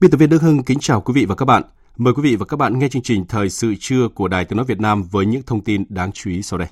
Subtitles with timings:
[0.00, 1.62] Biên tập viên Đức Hưng kính chào quý vị và các bạn.
[1.96, 4.56] Mời quý vị và các bạn nghe chương trình Thời sự trưa của Đài Tiếng
[4.56, 6.68] Nói Việt Nam với những thông tin đáng chú ý sau đây.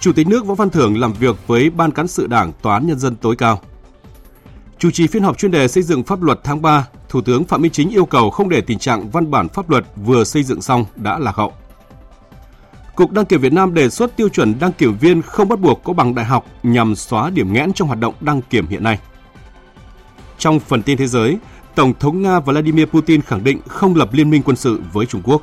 [0.00, 2.86] Chủ tịch nước Võ Văn Thưởng làm việc với Ban Cán sự Đảng Tòa án
[2.86, 3.60] Nhân dân tối cao.
[4.78, 7.62] Chủ trì phiên họp chuyên đề xây dựng pháp luật tháng 3, Thủ tướng Phạm
[7.62, 10.62] Minh Chính yêu cầu không để tình trạng văn bản pháp luật vừa xây dựng
[10.62, 11.52] xong đã lạc hậu.
[12.94, 15.84] Cục Đăng kiểm Việt Nam đề xuất tiêu chuẩn đăng kiểm viên không bắt buộc
[15.84, 18.98] có bằng đại học nhằm xóa điểm nghẽn trong hoạt động đăng kiểm hiện nay.
[20.38, 21.38] Trong phần tin thế giới,
[21.74, 25.22] Tổng thống Nga Vladimir Putin khẳng định không lập liên minh quân sự với Trung
[25.24, 25.42] Quốc.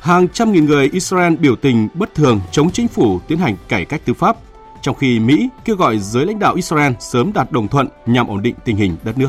[0.00, 3.84] Hàng trăm nghìn người Israel biểu tình bất thường chống chính phủ tiến hành cải
[3.84, 4.36] cách tư pháp,
[4.82, 8.42] trong khi Mỹ kêu gọi giới lãnh đạo Israel sớm đạt đồng thuận nhằm ổn
[8.42, 9.28] định tình hình đất nước.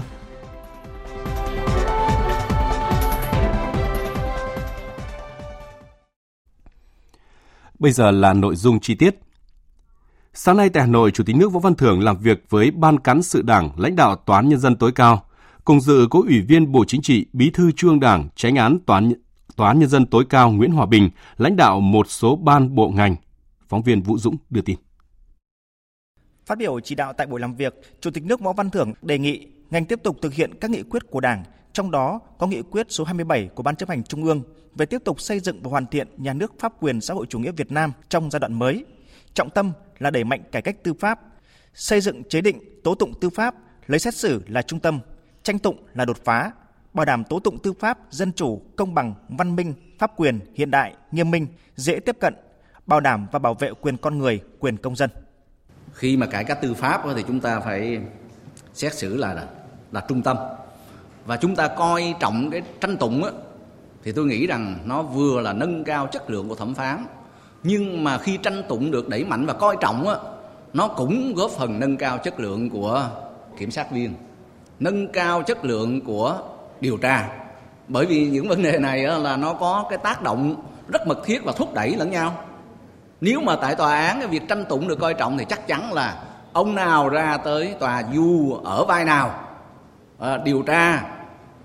[7.83, 9.19] Bây giờ là nội dung chi tiết.
[10.33, 12.99] Sáng nay tại Hà Nội, Chủ tịch nước Võ Văn Thưởng làm việc với Ban
[12.99, 15.25] cán sự Đảng, lãnh đạo Tòa án Nhân dân tối cao.
[15.65, 18.97] Cùng dự có Ủy viên Bộ Chính trị, Bí thư Trung Đảng, Tránh án Tòa
[18.97, 19.13] án,
[19.55, 22.89] Tòa án Nhân dân tối cao Nguyễn Hòa Bình, lãnh đạo một số ban bộ
[22.89, 23.15] ngành.
[23.67, 24.77] Phóng viên Vũ Dũng đưa tin.
[26.45, 29.17] Phát biểu chỉ đạo tại buổi làm việc, Chủ tịch nước Võ Văn Thưởng đề
[29.17, 32.61] nghị ngành tiếp tục thực hiện các nghị quyết của Đảng, trong đó có nghị
[32.61, 34.43] quyết số 27 của Ban chấp hành Trung ương
[34.75, 37.39] về tiếp tục xây dựng và hoàn thiện nhà nước pháp quyền xã hội chủ
[37.39, 38.85] nghĩa Việt Nam trong giai đoạn mới.
[39.33, 41.19] Trọng tâm là đẩy mạnh cải cách tư pháp,
[41.73, 43.55] xây dựng chế định tố tụng tư pháp,
[43.87, 44.99] lấy xét xử là trung tâm,
[45.43, 46.51] tranh tụng là đột phá,
[46.93, 50.71] bảo đảm tố tụng tư pháp dân chủ, công bằng, văn minh, pháp quyền, hiện
[50.71, 52.35] đại, nghiêm minh, dễ tiếp cận,
[52.85, 55.09] bảo đảm và bảo vệ quyền con người, quyền công dân.
[55.93, 57.99] Khi mà cải cách tư pháp thì chúng ta phải
[58.73, 59.47] xét xử là là,
[59.91, 60.37] là trung tâm
[61.25, 63.23] và chúng ta coi trọng cái tranh tụng
[64.03, 67.05] thì tôi nghĩ rằng nó vừa là nâng cao chất lượng của thẩm phán
[67.63, 70.15] nhưng mà khi tranh tụng được đẩy mạnh và coi trọng á
[70.73, 73.09] nó cũng góp phần nâng cao chất lượng của
[73.57, 74.13] kiểm sát viên
[74.79, 76.39] nâng cao chất lượng của
[76.81, 77.29] điều tra.
[77.87, 80.55] Bởi vì những vấn đề này là nó có cái tác động
[80.87, 82.43] rất mật thiết và thúc đẩy lẫn nhau.
[83.21, 85.93] Nếu mà tại tòa án cái việc tranh tụng được coi trọng thì chắc chắn
[85.93, 89.39] là ông nào ra tới tòa du ở vai nào
[90.19, 91.03] à, điều tra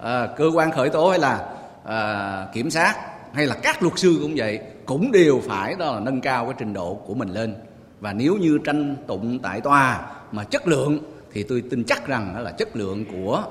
[0.03, 1.49] à, cơ quan khởi tố hay là
[1.89, 2.95] à, kiểm sát
[3.33, 6.55] hay là các luật sư cũng vậy cũng đều phải đó là nâng cao cái
[6.59, 7.55] trình độ của mình lên
[8.01, 10.99] và nếu như tranh tụng tại tòa mà chất lượng
[11.33, 13.45] thì tôi tin chắc rằng đó là chất lượng của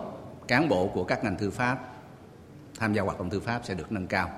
[0.47, 1.79] cán bộ của các ngành tư pháp
[2.79, 4.29] tham gia hoạt động tư pháp sẽ được nâng cao.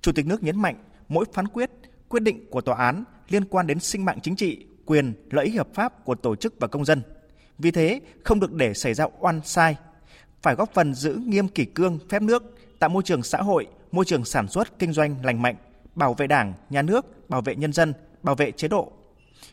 [0.00, 0.76] Chủ tịch nước nhấn mạnh
[1.08, 1.70] mỗi phán quyết,
[2.08, 5.54] quyết định của tòa án liên quan đến sinh mạng chính trị, quyền, lợi ích
[5.56, 7.02] hợp pháp của tổ chức và công dân.
[7.58, 9.76] Vì thế, không được để xảy ra oan sai,
[10.42, 14.04] phải góp phần giữ nghiêm kỷ cương phép nước, tạo môi trường xã hội, môi
[14.04, 15.56] trường sản xuất kinh doanh lành mạnh,
[15.94, 18.92] bảo vệ Đảng, nhà nước, bảo vệ nhân dân, bảo vệ chế độ.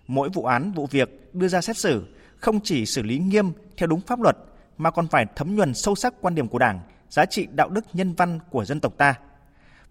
[0.07, 2.05] Mỗi vụ án, vụ việc đưa ra xét xử
[2.37, 4.37] không chỉ xử lý nghiêm theo đúng pháp luật
[4.77, 6.79] mà còn phải thấm nhuần sâu sắc quan điểm của Đảng,
[7.09, 9.15] giá trị đạo đức nhân văn của dân tộc ta.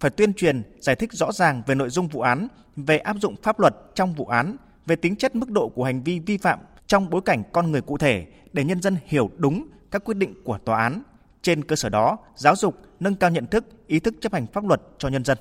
[0.00, 3.34] Phải tuyên truyền, giải thích rõ ràng về nội dung vụ án, về áp dụng
[3.42, 6.58] pháp luật trong vụ án, về tính chất mức độ của hành vi vi phạm
[6.86, 10.34] trong bối cảnh con người cụ thể để nhân dân hiểu đúng các quyết định
[10.44, 11.02] của tòa án.
[11.42, 14.64] Trên cơ sở đó, giáo dục, nâng cao nhận thức, ý thức chấp hành pháp
[14.64, 15.38] luật cho nhân dân.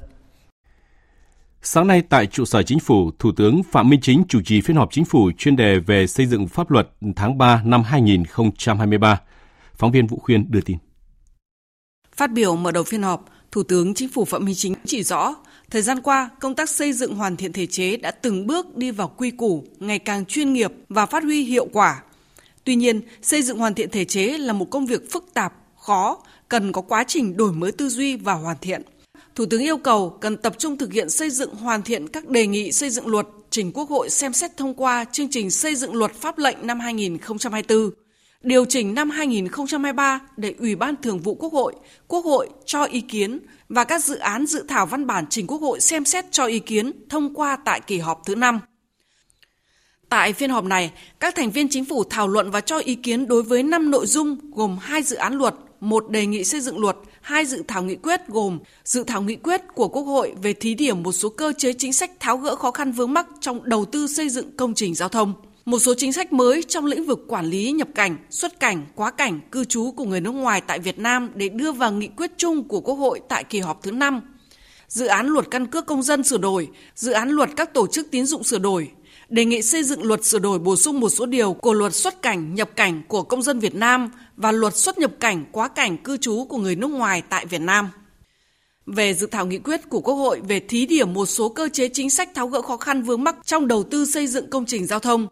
[1.62, 4.78] Sáng nay tại trụ sở chính phủ, Thủ tướng Phạm Minh Chính chủ trì phiên
[4.78, 9.22] họp chính phủ chuyên đề về xây dựng pháp luật tháng 3 năm 2023.
[9.76, 10.78] Phóng viên Vũ Khuyên đưa tin.
[12.16, 15.36] Phát biểu mở đầu phiên họp, Thủ tướng Chính phủ Phạm Minh Chính chỉ rõ,
[15.70, 18.92] thời gian qua, công tác xây dựng hoàn thiện thể chế đã từng bước đi
[18.92, 22.04] vào quy củ, ngày càng chuyên nghiệp và phát huy hiệu quả.
[22.64, 25.54] Tuy nhiên, xây dựng hoàn thiện thể chế là một công việc phức tạp,
[25.90, 26.18] khó,
[26.50, 28.82] cần có quá trình đổi mới tư duy và hoàn thiện.
[29.36, 32.48] Thủ tướng yêu cầu cần tập trung thực hiện xây dựng hoàn thiện các đề
[32.48, 35.96] nghị xây dựng luật trình Quốc hội xem xét thông qua chương trình xây dựng
[35.96, 37.90] luật pháp lệnh năm 2024,
[38.42, 41.76] điều chỉnh năm 2023 để Ủy ban Thường vụ Quốc hội,
[42.08, 43.40] Quốc hội cho ý kiến
[43.70, 46.60] và các dự án dự thảo văn bản trình Quốc hội xem xét cho ý
[46.60, 48.60] kiến thông qua tại kỳ họp thứ 5.
[50.10, 53.28] Tại phiên họp này, các thành viên chính phủ thảo luận và cho ý kiến
[53.28, 56.80] đối với 5 nội dung gồm hai dự án luật, một đề nghị xây dựng
[56.80, 60.54] luật, hai dự thảo nghị quyết gồm dự thảo nghị quyết của Quốc hội về
[60.54, 63.70] thí điểm một số cơ chế chính sách tháo gỡ khó khăn vướng mắc trong
[63.70, 65.34] đầu tư xây dựng công trình giao thông,
[65.66, 69.12] một số chính sách mới trong lĩnh vực quản lý nhập cảnh, xuất cảnh, quá
[69.12, 72.32] cảnh, cư trú của người nước ngoài tại Việt Nam để đưa vào nghị quyết
[72.38, 74.22] chung của Quốc hội tại kỳ họp thứ 5.
[74.88, 78.12] Dự án luật căn cước công dân sửa đổi, dự án luật các tổ chức
[78.12, 78.92] tín dụng sửa đổi,
[79.30, 82.22] đề nghị xây dựng luật sửa đổi bổ sung một số điều của luật xuất
[82.22, 85.98] cảnh, nhập cảnh của công dân Việt Nam và luật xuất nhập cảnh, quá cảnh,
[85.98, 87.90] cư trú của người nước ngoài tại Việt Nam.
[88.86, 91.90] Về dự thảo nghị quyết của Quốc hội về thí điểm một số cơ chế
[91.90, 94.86] chính sách tháo gỡ khó khăn vướng mắc trong đầu tư xây dựng công trình
[94.86, 95.28] giao thông,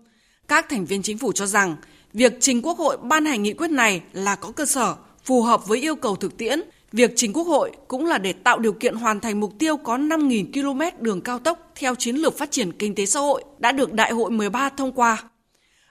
[0.47, 1.75] các thành viên chính phủ cho rằng
[2.13, 5.67] việc trình Quốc hội ban hành nghị quyết này là có cơ sở, phù hợp
[5.67, 6.61] với yêu cầu thực tiễn.
[6.91, 9.97] Việc trình Quốc hội cũng là để tạo điều kiện hoàn thành mục tiêu có
[9.97, 13.71] 5.000 km đường cao tốc theo chiến lược phát triển kinh tế xã hội đã
[13.71, 15.23] được Đại hội 13 thông qua.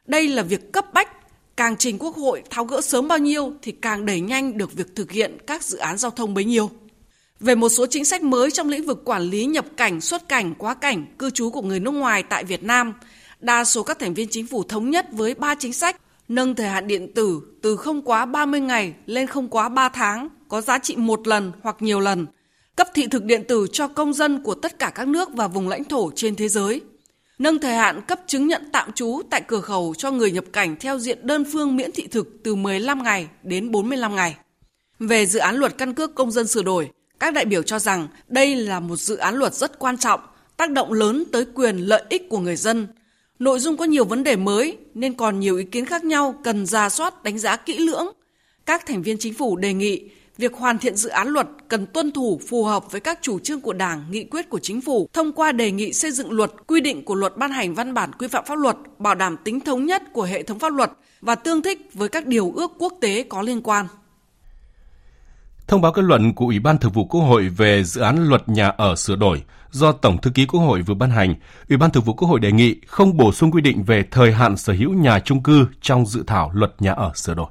[0.06, 1.08] Đây là việc cấp bách,
[1.56, 4.94] càng trình Quốc hội tháo gỡ sớm bao nhiêu thì càng đẩy nhanh được việc
[4.94, 6.70] thực hiện các dự án giao thông bấy nhiêu.
[7.40, 10.54] Về một số chính sách mới trong lĩnh vực quản lý nhập cảnh, xuất cảnh,
[10.58, 12.94] quá cảnh, cư trú của người nước ngoài tại Việt Nam–
[13.40, 15.96] đa số các thành viên chính phủ thống nhất với ba chính sách
[16.28, 20.28] nâng thời hạn điện tử từ không quá 30 ngày lên không quá 3 tháng,
[20.48, 22.26] có giá trị một lần hoặc nhiều lần,
[22.76, 25.68] cấp thị thực điện tử cho công dân của tất cả các nước và vùng
[25.68, 26.80] lãnh thổ trên thế giới,
[27.38, 30.76] nâng thời hạn cấp chứng nhận tạm trú tại cửa khẩu cho người nhập cảnh
[30.80, 34.36] theo diện đơn phương miễn thị thực từ 15 ngày đến 45 ngày.
[34.98, 36.90] Về dự án luật căn cước công dân sửa đổi,
[37.20, 40.20] các đại biểu cho rằng đây là một dự án luật rất quan trọng,
[40.56, 42.86] tác động lớn tới quyền lợi ích của người dân,
[43.38, 46.66] Nội dung có nhiều vấn đề mới nên còn nhiều ý kiến khác nhau cần
[46.66, 48.06] ra soát đánh giá kỹ lưỡng.
[48.66, 50.04] Các thành viên chính phủ đề nghị
[50.38, 53.60] việc hoàn thiện dự án luật cần tuân thủ phù hợp với các chủ trương
[53.60, 56.80] của Đảng, nghị quyết của chính phủ thông qua đề nghị xây dựng luật, quy
[56.80, 59.86] định của luật ban hành văn bản quy phạm pháp luật, bảo đảm tính thống
[59.86, 63.22] nhất của hệ thống pháp luật và tương thích với các điều ước quốc tế
[63.22, 63.86] có liên quan.
[65.68, 68.48] Thông báo kết luận của Ủy ban Thường vụ Quốc hội về dự án luật
[68.48, 71.34] nhà ở sửa đổi do Tổng thư ký Quốc hội vừa ban hành,
[71.68, 74.32] Ủy ban Thường vụ Quốc hội đề nghị không bổ sung quy định về thời
[74.32, 77.46] hạn sở hữu nhà chung cư trong dự thảo luật nhà ở sửa đổi.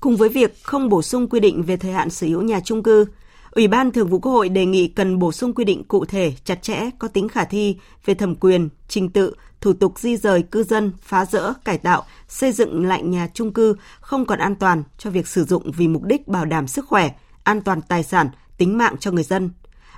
[0.00, 2.82] Cùng với việc không bổ sung quy định về thời hạn sở hữu nhà chung
[2.82, 3.06] cư,
[3.54, 6.32] Ủy ban Thường vụ Quốc hội đề nghị cần bổ sung quy định cụ thể,
[6.44, 10.42] chặt chẽ, có tính khả thi về thẩm quyền, trình tự, thủ tục di rời
[10.42, 14.54] cư dân, phá rỡ, cải tạo, xây dựng lại nhà chung cư không còn an
[14.54, 17.10] toàn cho việc sử dụng vì mục đích bảo đảm sức khỏe,
[17.44, 18.28] an toàn tài sản,
[18.58, 19.50] tính mạng cho người dân,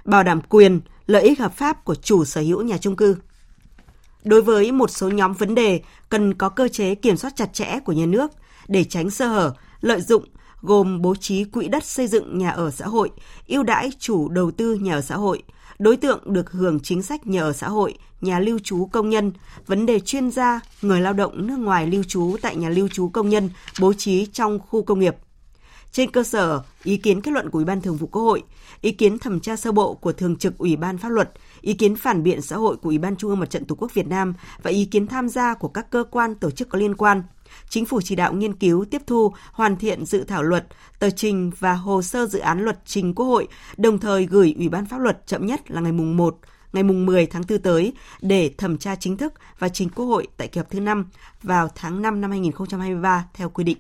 [0.04, 3.16] bảo đảm quyền, lợi ích hợp pháp của chủ sở hữu nhà chung cư.
[4.24, 7.78] Đối với một số nhóm vấn đề cần có cơ chế kiểm soát chặt chẽ
[7.84, 8.30] của nhà nước
[8.68, 10.24] để tránh sơ hở, lợi dụng
[10.66, 13.10] gồm bố trí quỹ đất xây dựng nhà ở xã hội,
[13.46, 15.42] ưu đãi chủ đầu tư nhà ở xã hội,
[15.78, 19.32] đối tượng được hưởng chính sách nhà ở xã hội, nhà lưu trú công nhân,
[19.66, 23.08] vấn đề chuyên gia, người lao động nước ngoài lưu trú tại nhà lưu trú
[23.08, 25.16] công nhân bố trí trong khu công nghiệp.
[25.92, 28.42] Trên cơ sở ý kiến kết luận của Ủy ban Thường vụ Quốc hội,
[28.80, 31.96] ý kiến thẩm tra sơ bộ của Thường trực Ủy ban Pháp luật, ý kiến
[31.96, 34.34] phản biện xã hội của Ủy ban Trung ương Mặt trận Tổ quốc Việt Nam
[34.62, 37.22] và ý kiến tham gia của các cơ quan tổ chức có liên quan–
[37.68, 40.66] Chính phủ chỉ đạo nghiên cứu, tiếp thu, hoàn thiện dự thảo luật,
[40.98, 44.68] tờ trình và hồ sơ dự án luật trình Quốc hội, đồng thời gửi Ủy
[44.68, 46.36] ban pháp luật chậm nhất là ngày mùng 1
[46.72, 50.26] ngày mùng 10 tháng 4 tới để thẩm tra chính thức và trình Quốc hội
[50.36, 51.06] tại kỳ họp thứ 5
[51.42, 53.78] vào tháng 5 năm 2023 theo quy định.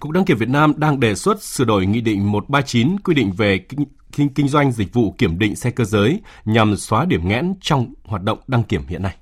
[0.00, 3.32] Cục đăng kiểm Việt Nam đang đề xuất sửa đổi Nghị định 139 quy định
[3.32, 7.28] về kinh, kinh, kinh doanh dịch vụ kiểm định xe cơ giới nhằm xóa điểm
[7.28, 9.16] nghẽn trong hoạt động đăng kiểm hiện nay.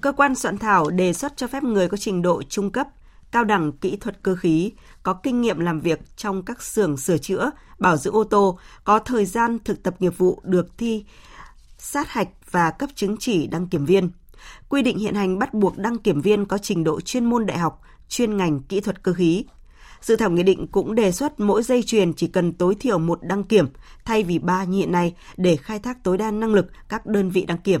[0.00, 2.88] Cơ quan soạn thảo đề xuất cho phép người có trình độ trung cấp,
[3.32, 7.18] cao đẳng kỹ thuật cơ khí, có kinh nghiệm làm việc trong các xưởng sửa
[7.18, 11.04] chữa, bảo dưỡng ô tô, có thời gian thực tập nghiệp vụ được thi
[11.78, 14.10] sát hạch và cấp chứng chỉ đăng kiểm viên.
[14.68, 17.58] Quy định hiện hành bắt buộc đăng kiểm viên có trình độ chuyên môn đại
[17.58, 19.44] học, chuyên ngành kỹ thuật cơ khí.
[20.00, 23.18] Dự thảo nghị định cũng đề xuất mỗi dây chuyền chỉ cần tối thiểu một
[23.22, 23.66] đăng kiểm
[24.04, 27.30] thay vì ba như hiện nay để khai thác tối đa năng lực các đơn
[27.30, 27.80] vị đăng kiểm.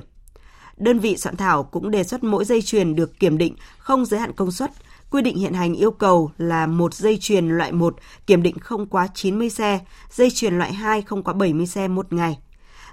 [0.78, 4.20] Đơn vị soạn thảo cũng đề xuất mỗi dây chuyền được kiểm định không giới
[4.20, 4.70] hạn công suất.
[5.10, 8.86] Quy định hiện hành yêu cầu là một dây chuyền loại 1 kiểm định không
[8.86, 9.80] quá 90 xe,
[10.10, 12.38] dây chuyền loại 2 không quá 70 xe một ngày.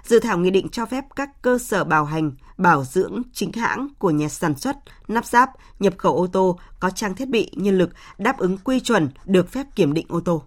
[0.04, 3.88] Dự thảo nghị định cho phép các cơ sở bảo hành, bảo dưỡng chính hãng
[3.98, 4.76] của nhà sản xuất,
[5.08, 8.80] nắp ráp, nhập khẩu ô tô có trang thiết bị, nhân lực đáp ứng quy
[8.80, 10.42] chuẩn được phép kiểm định ô tô.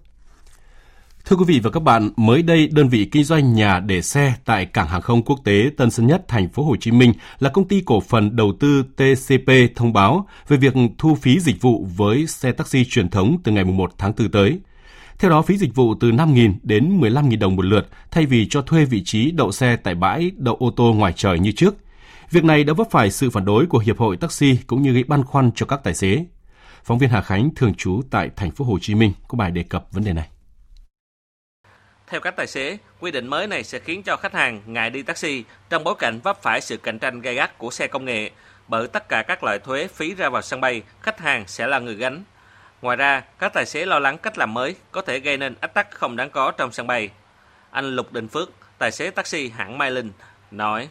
[1.30, 4.34] Thưa quý vị và các bạn, mới đây đơn vị kinh doanh nhà để xe
[4.46, 7.50] tại cảng hàng không quốc tế Tân Sơn Nhất, thành phố Hồ Chí Minh là
[7.50, 11.88] công ty cổ phần đầu tư TCP thông báo về việc thu phí dịch vụ
[11.98, 14.60] với xe taxi truyền thống từ ngày 1 tháng 4 tới.
[15.20, 18.62] Theo đó, phí dịch vụ từ 5.000 đến 15.000 đồng một lượt thay vì cho
[18.62, 21.76] thuê vị trí đậu xe tại bãi đậu ô tô ngoài trời như trước.
[22.32, 25.04] Việc này đã vấp phải sự phản đối của Hiệp hội Taxi cũng như gây
[25.04, 26.26] băn khoăn cho các tài xế.
[26.84, 29.64] Phóng viên Hà Khánh thường trú tại thành phố Hồ Chí Minh có bài đề
[29.64, 30.28] cập vấn đề này.
[32.10, 35.02] Theo các tài xế, quy định mới này sẽ khiến cho khách hàng ngại đi
[35.02, 38.30] taxi trong bối cảnh vấp phải sự cạnh tranh gay gắt của xe công nghệ.
[38.68, 41.80] Bởi tất cả các loại thuế phí ra vào sân bay, khách hàng sẽ là
[41.80, 42.24] người gánh.
[42.82, 45.74] Ngoài ra, các tài xế lo lắng cách làm mới có thể gây nên ách
[45.74, 47.10] tắc không đáng có trong sân bay.
[47.72, 50.12] Anh Lục Đình Phước, tài xế taxi hãng Mai Linh,
[50.52, 50.90] nói.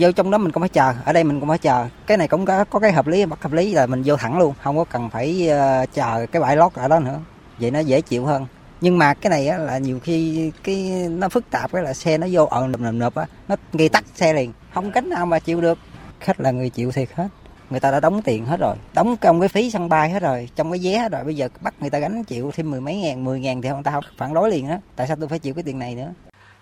[0.00, 1.86] Vô trong đó mình cũng phải chờ, ở đây mình cũng phải chờ.
[2.06, 4.38] Cái này cũng có có cái hợp lý, bất hợp lý là mình vô thẳng
[4.38, 7.20] luôn, không có cần phải ờ, chờ cái bãi lót ở đó nữa.
[7.58, 8.46] Vậy nó dễ chịu hơn
[8.84, 10.76] nhưng mà cái này á, là nhiều khi cái
[11.10, 13.88] nó phức tạp cái là xe nó vô ẩn nộp nộp nộp á nó gây
[13.88, 14.52] tắt xe liền.
[14.74, 15.78] Không cánh nào mà chịu được.
[16.20, 17.28] Khách là người chịu thiệt hết.
[17.70, 18.76] Người ta đã đóng tiền hết rồi.
[18.94, 21.24] Đóng trong cái phí sân bay hết rồi trong cái vé hết rồi.
[21.24, 23.82] Bây giờ bắt người ta gánh chịu thêm mười mấy ngàn mười ngàn thì người
[23.84, 26.12] ta không phản đối liền đó tại sao tôi phải chịu cái tiền này nữa?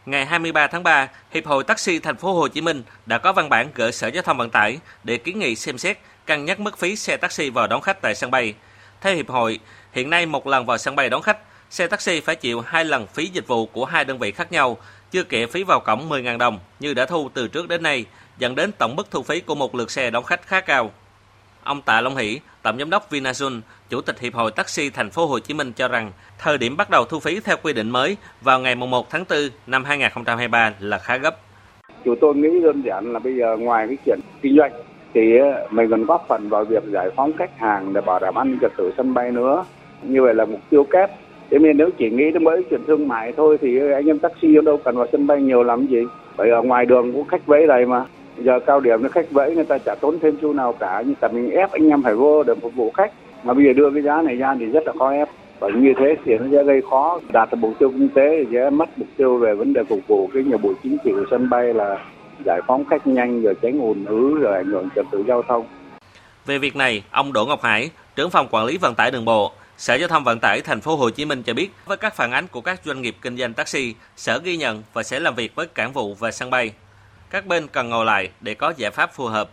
[0.07, 3.49] Ngày 23 tháng 3, Hiệp hội Taxi Thành phố Hồ Chí Minh đã có văn
[3.49, 6.79] bản gửi Sở Giao thông Vận tải để kiến nghị xem xét cân nhắc mức
[6.79, 8.55] phí xe taxi vào đón khách tại sân bay.
[9.01, 9.59] Theo hiệp hội,
[9.93, 11.39] hiện nay một lần vào sân bay đón khách
[11.73, 14.77] xe taxi phải chịu hai lần phí dịch vụ của hai đơn vị khác nhau,
[15.11, 18.05] chưa kể phí vào cổng 10.000 đồng như đã thu từ trước đến nay,
[18.39, 20.91] dẫn đến tổng mức thu phí của một lượt xe đón khách khá cao.
[21.63, 25.27] Ông Tạ Long Hỷ, tổng giám đốc Vinasun, chủ tịch hiệp hội taxi thành phố
[25.27, 28.17] Hồ Chí Minh cho rằng, thời điểm bắt đầu thu phí theo quy định mới
[28.41, 31.37] vào ngày 1 tháng 4 năm 2023 là khá gấp.
[32.05, 34.73] Chúng tôi nghĩ đơn giản là bây giờ ngoài cái chuyện kinh doanh
[35.15, 38.35] thì ờ, mình còn góp phần vào việc giải phóng khách hàng để bảo đảm
[38.35, 39.65] an ninh trật tự sân bay nữa.
[40.03, 41.11] Như vậy là mục tiêu kép
[41.53, 44.55] thế nên nếu chỉ nghĩ đến mới chuyện thương mại thôi thì anh em taxi
[44.65, 46.05] đâu cần vào sân bay nhiều lắm gì.
[46.37, 48.05] Bởi ở ngoài đường cũng khách vẫy đầy mà.
[48.39, 51.03] Giờ cao điểm nó khách vẫy người ta chả tốn thêm xu nào cả.
[51.07, 53.13] Nhưng tại mình ép anh em phải vô để phục vụ khách.
[53.45, 55.29] Mà bây giờ đưa cái giá này ra thì rất là khó ép.
[55.61, 57.21] Bởi như thế thì nó sẽ gây khó.
[57.33, 60.01] Đạt được mục tiêu kinh tế thì sẽ mất mục tiêu về vấn đề phục
[60.07, 61.99] vụ cái nhiệm vụ chính trị của sân bay là
[62.45, 65.65] giải phóng khách nhanh rồi tránh ùn ứ rồi ảnh hưởng trật tự giao thông.
[66.47, 69.53] Về việc này, ông Đỗ Ngọc Hải, trưởng phòng quản lý vận tải đường bộ,
[69.79, 72.33] Sở Giao thông Vận tải thành phố Hồ Chí Minh cho biết với các phản
[72.33, 75.55] ánh của các doanh nghiệp kinh doanh taxi, Sở ghi nhận và sẽ làm việc
[75.55, 76.73] với cảng vụ và sân bay.
[77.31, 79.51] Các bên cần ngồi lại để có giải pháp phù hợp.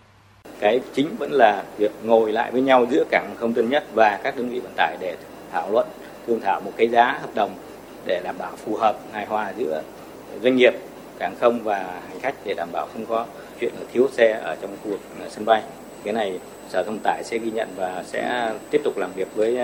[0.59, 4.19] Cái chính vẫn là việc ngồi lại với nhau giữa cảng không Tân Nhất và
[4.23, 5.15] các đơn vị vận tải để
[5.51, 5.87] thảo luận,
[6.27, 7.55] thương thảo một cái giá hợp đồng
[8.05, 9.81] để đảm bảo phù hợp hài hòa giữa
[10.43, 10.73] doanh nghiệp,
[11.19, 11.77] cảng không và
[12.09, 13.25] hành khách để đảm bảo không có
[13.59, 14.99] chuyện thiếu xe ở trong khu vực
[15.29, 15.63] sân bay.
[16.03, 19.57] Cái này Sở Thông tải sẽ ghi nhận và sẽ tiếp tục làm việc với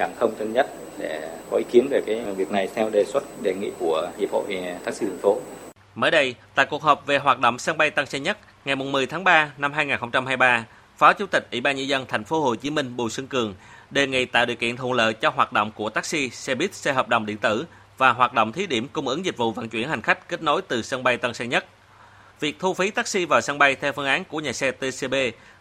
[0.00, 0.66] cảng không Tân Nhất
[0.98, 4.30] để có ý kiến về cái việc này theo đề xuất đề nghị của Hiệp
[4.32, 5.40] hội à, taxi thành phố.
[5.94, 9.06] Mới đây, tại cuộc họp về hoạt động sân bay Tân Sơn Nhất ngày 10
[9.06, 10.64] tháng 3 năm 2023,
[10.96, 13.54] Phó Chủ tịch Ủy ban nhân dân thành phố Hồ Chí Minh Bùi Xuân Cường
[13.90, 16.92] đề nghị tạo điều kiện thuận lợi cho hoạt động của taxi, xe buýt, xe
[16.92, 17.64] hợp đồng điện tử
[17.98, 20.62] và hoạt động thí điểm cung ứng dịch vụ vận chuyển hành khách kết nối
[20.62, 21.64] từ sân bay Tân Sơn Nhất.
[22.40, 25.14] Việc thu phí taxi vào sân bay theo phương án của nhà xe TCB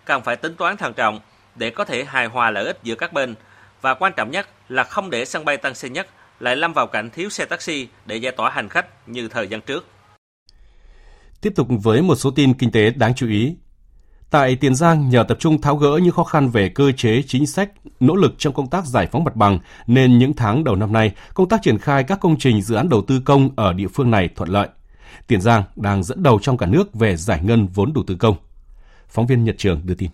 [0.06, 1.20] cần phải tính toán thận trọng
[1.56, 3.36] để có thể hài hòa lợi ích giữa các bên–
[3.82, 6.08] và quan trọng nhất là không để sân bay Tân Sơn Nhất
[6.40, 9.62] lại lâm vào cảnh thiếu xe taxi để giải tỏa hành khách như thời gian
[9.62, 9.86] trước.
[11.42, 13.56] Tiếp tục với một số tin kinh tế đáng chú ý.
[14.30, 17.48] Tại Tiền Giang, nhờ tập trung tháo gỡ những khó khăn về cơ chế chính
[17.48, 20.94] sách, nỗ lực trong công tác giải phóng mặt bằng, nên những tháng đầu năm
[20.94, 23.88] nay, công tác triển khai các công trình dự án đầu tư công ở địa
[23.88, 24.68] phương này thuận lợi.
[25.28, 28.36] Tiền Giang đang dẫn đầu trong cả nước về giải ngân vốn đầu tư công.
[29.08, 30.10] Phóng viên Nhật Trường đưa tin.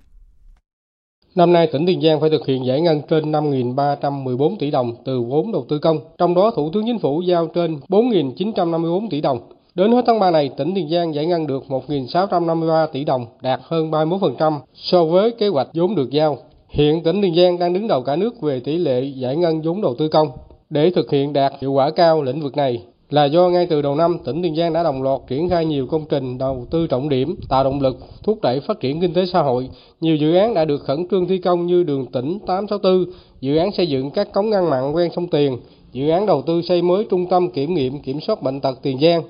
[1.35, 5.21] Năm nay, tỉnh Tiền Giang phải thực hiện giải ngân trên 5.314 tỷ đồng từ
[5.21, 9.39] vốn đầu tư công, trong đó Thủ tướng Chính phủ giao trên 4.954 tỷ đồng.
[9.75, 13.59] Đến hết tháng 3 này, tỉnh Tiền Giang giải ngân được 1.653 tỷ đồng, đạt
[13.63, 16.37] hơn 31% so với kế hoạch vốn được giao.
[16.69, 19.81] Hiện tỉnh Tiền Giang đang đứng đầu cả nước về tỷ lệ giải ngân vốn
[19.81, 20.27] đầu tư công.
[20.69, 22.83] Để thực hiện đạt hiệu quả cao lĩnh vực này,
[23.15, 25.87] là do ngay từ đầu năm tỉnh Tiền Giang đã đồng loạt triển khai nhiều
[25.87, 29.25] công trình đầu tư trọng điểm, tạo động lực, thúc đẩy phát triển kinh tế
[29.25, 29.69] xã hội.
[30.01, 33.05] Nhiều dự án đã được khẩn trương thi công như đường tỉnh 864,
[33.41, 35.57] dự án xây dựng các cống ngăn mặn ven sông Tiền,
[35.91, 38.99] dự án đầu tư xây mới trung tâm kiểm nghiệm kiểm soát bệnh tật Tiền
[39.01, 39.21] Giang.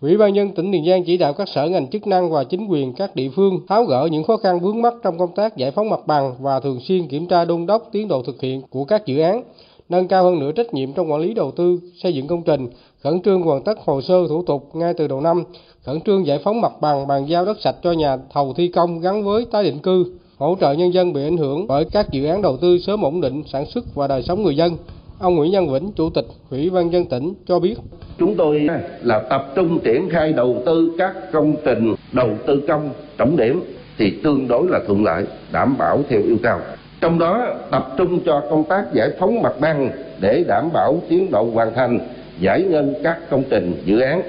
[0.00, 2.66] Ủy ban nhân tỉnh Tiền Giang chỉ đạo các sở ngành chức năng và chính
[2.66, 5.70] quyền các địa phương tháo gỡ những khó khăn vướng mắt trong công tác giải
[5.70, 8.84] phóng mặt bằng và thường xuyên kiểm tra đôn đốc tiến độ thực hiện của
[8.84, 9.42] các dự án,
[9.88, 12.68] nâng cao hơn nữa trách nhiệm trong quản lý đầu tư xây dựng công trình,
[13.04, 15.44] khẩn trương hoàn tất hồ sơ thủ tục ngay từ đầu năm,
[15.84, 19.00] khẩn trương giải phóng mặt bằng bàn giao đất sạch cho nhà thầu thi công
[19.00, 20.04] gắn với tái định cư,
[20.38, 23.20] hỗ trợ nhân dân bị ảnh hưởng bởi các dự án đầu tư sớm ổn
[23.20, 24.76] định sản xuất và đời sống người dân,
[25.18, 27.74] Ông Nguyễn Văn Vĩnh, Chủ tịch Ủy ban dân tỉnh cho biết.
[28.18, 28.68] Chúng tôi
[29.02, 33.62] là tập trung triển khai đầu tư các công trình đầu tư công trọng điểm
[33.98, 36.58] thì tương đối là thuận lợi, đảm bảo theo yêu cầu.
[37.00, 39.90] Trong đó tập trung cho công tác giải phóng mặt bằng
[40.20, 41.98] để đảm bảo tiến độ hoàn thành,
[42.42, 44.22] giải ngân các công trình dự án.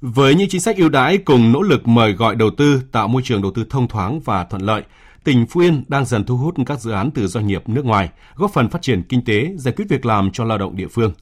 [0.00, 3.22] Với những chính sách ưu đãi cùng nỗ lực mời gọi đầu tư tạo môi
[3.22, 4.82] trường đầu tư thông thoáng và thuận lợi,
[5.24, 8.10] tỉnh Phú Yên đang dần thu hút các dự án từ doanh nghiệp nước ngoài,
[8.36, 11.12] góp phần phát triển kinh tế, giải quyết việc làm cho lao động địa phương.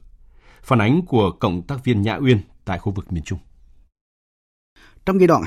[0.61, 3.39] Phản ánh của cộng tác viên Nhã Uyên tại khu vực miền Trung.
[5.05, 5.43] Trong giai đoạn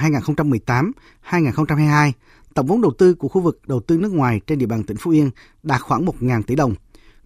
[1.31, 2.13] 2018-2022,
[2.55, 4.97] tổng vốn đầu tư của khu vực đầu tư nước ngoài trên địa bàn tỉnh
[4.97, 5.31] Phú Yên
[5.63, 6.75] đạt khoảng 1.000 tỷ đồng.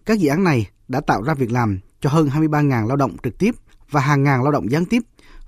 [0.05, 3.37] Các dự án này đã tạo ra việc làm cho hơn 23.000 lao động trực
[3.37, 3.55] tiếp
[3.91, 5.03] và hàng ngàn lao động gián tiếp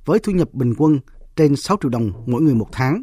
[0.05, 0.99] với thu nhập bình quân
[1.35, 3.01] trên 6 triệu đồng mỗi người một tháng.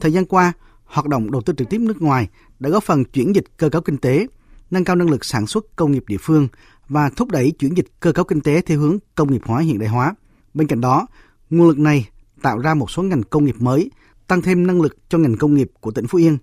[0.00, 0.52] Thời gian qua,
[0.84, 2.28] hoạt động đầu tư trực tiếp nước ngoài
[2.58, 4.26] đã góp phần chuyển dịch cơ cấu kinh tế,
[4.70, 6.48] nâng cao năng lực sản xuất công nghiệp địa phương
[6.88, 9.78] và thúc đẩy chuyển dịch cơ cấu kinh tế theo hướng công nghiệp hóa hiện
[9.78, 10.14] đại hóa.
[10.54, 11.06] Bên cạnh đó,
[11.50, 12.08] nguồn lực này
[12.42, 13.90] tạo ra một số ngành công nghiệp mới,
[14.26, 16.38] tăng thêm năng lực cho ngành công nghiệp của tỉnh Phú Yên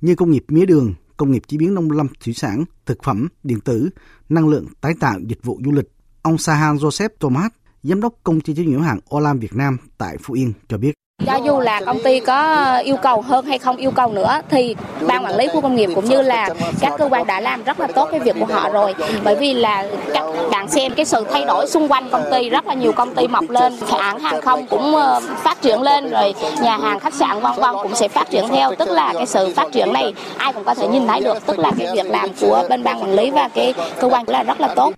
[0.00, 3.28] như công nghiệp mía đường, công nghiệp chế biến nông lâm thủy sản, thực phẩm,
[3.42, 3.88] điện tử,
[4.28, 5.88] năng lượng tái tạo, dịch vụ du lịch.
[6.22, 9.76] Ông Sahan Joseph Thomas, giám đốc công ty trách nhiệm hữu hạn Olam Việt Nam
[9.98, 10.94] tại Phú Yên cho biết.
[11.26, 14.76] Cho dù là công ty có yêu cầu hơn hay không yêu cầu nữa thì
[15.06, 16.48] ban quản lý khu công nghiệp cũng như là
[16.80, 18.94] các cơ quan đã làm rất là tốt cái việc của họ rồi.
[19.24, 22.66] Bởi vì là các bạn xem cái sự thay đổi xung quanh công ty rất
[22.66, 26.34] là nhiều công ty mọc lên, hãng hàng không cũng ờ, phát triển lên rồi
[26.62, 29.52] nhà hàng khách sạn vân vân cũng sẽ phát triển theo, tức là cái sự
[29.56, 32.28] phát triển này ai cũng có thể nhìn thấy được, tức là cái việc làm
[32.40, 34.94] của bên ban quản lý và cái cơ quan là rất là tốt.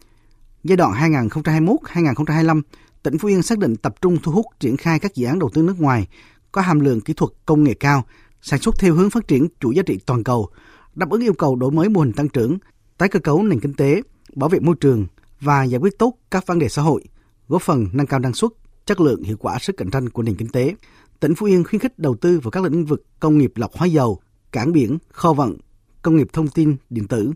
[0.65, 2.63] Giai đoạn 2021-2025
[3.03, 5.51] tỉnh Phú Yên xác định tập trung thu hút triển khai các dự án đầu
[5.55, 6.09] tư nước ngoài
[6.53, 8.05] có hàm lượng kỹ thuật công nghệ cao,
[8.43, 10.49] sản xuất theo hướng phát triển chuỗi giá trị toàn cầu,
[10.95, 12.59] đáp ứng yêu cầu đổi mới mô hình tăng trưởng,
[12.99, 14.03] tái cơ cấu nền kinh tế,
[14.35, 15.07] bảo vệ môi trường
[15.41, 17.05] và giải quyết tốt các vấn đề xã hội,
[17.49, 18.51] góp phần nâng cao năng suất,
[18.87, 20.75] chất lượng, hiệu quả sức cạnh tranh của nền kinh tế.
[21.21, 23.87] Tỉnh Phú Yên khuyến khích đầu tư vào các lĩnh vực công nghiệp lọc hóa
[23.87, 24.21] dầu,
[24.53, 25.57] cảng biển, kho vận,
[26.03, 27.33] công nghiệp thông tin, điện tử,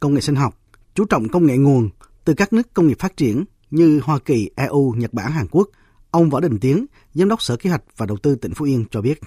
[0.00, 0.58] công nghệ sinh học,
[0.94, 1.88] chú trọng công nghệ nguồn
[2.24, 5.68] từ các nước công nghiệp phát triển như Hoa Kỳ, EU, Nhật Bản, Hàn Quốc.
[6.10, 8.84] Ông Võ Đình Tiến, Giám đốc Sở Kế hoạch và Đầu tư tỉnh Phú Yên
[8.90, 9.20] cho biết.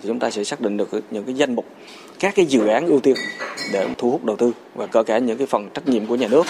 [0.00, 1.64] Thì chúng ta sẽ xác định được những cái danh mục
[2.20, 3.16] các cái dự án ưu tiên
[3.72, 6.28] để thu hút đầu tư và kể cả những cái phần trách nhiệm của nhà
[6.28, 6.46] nước,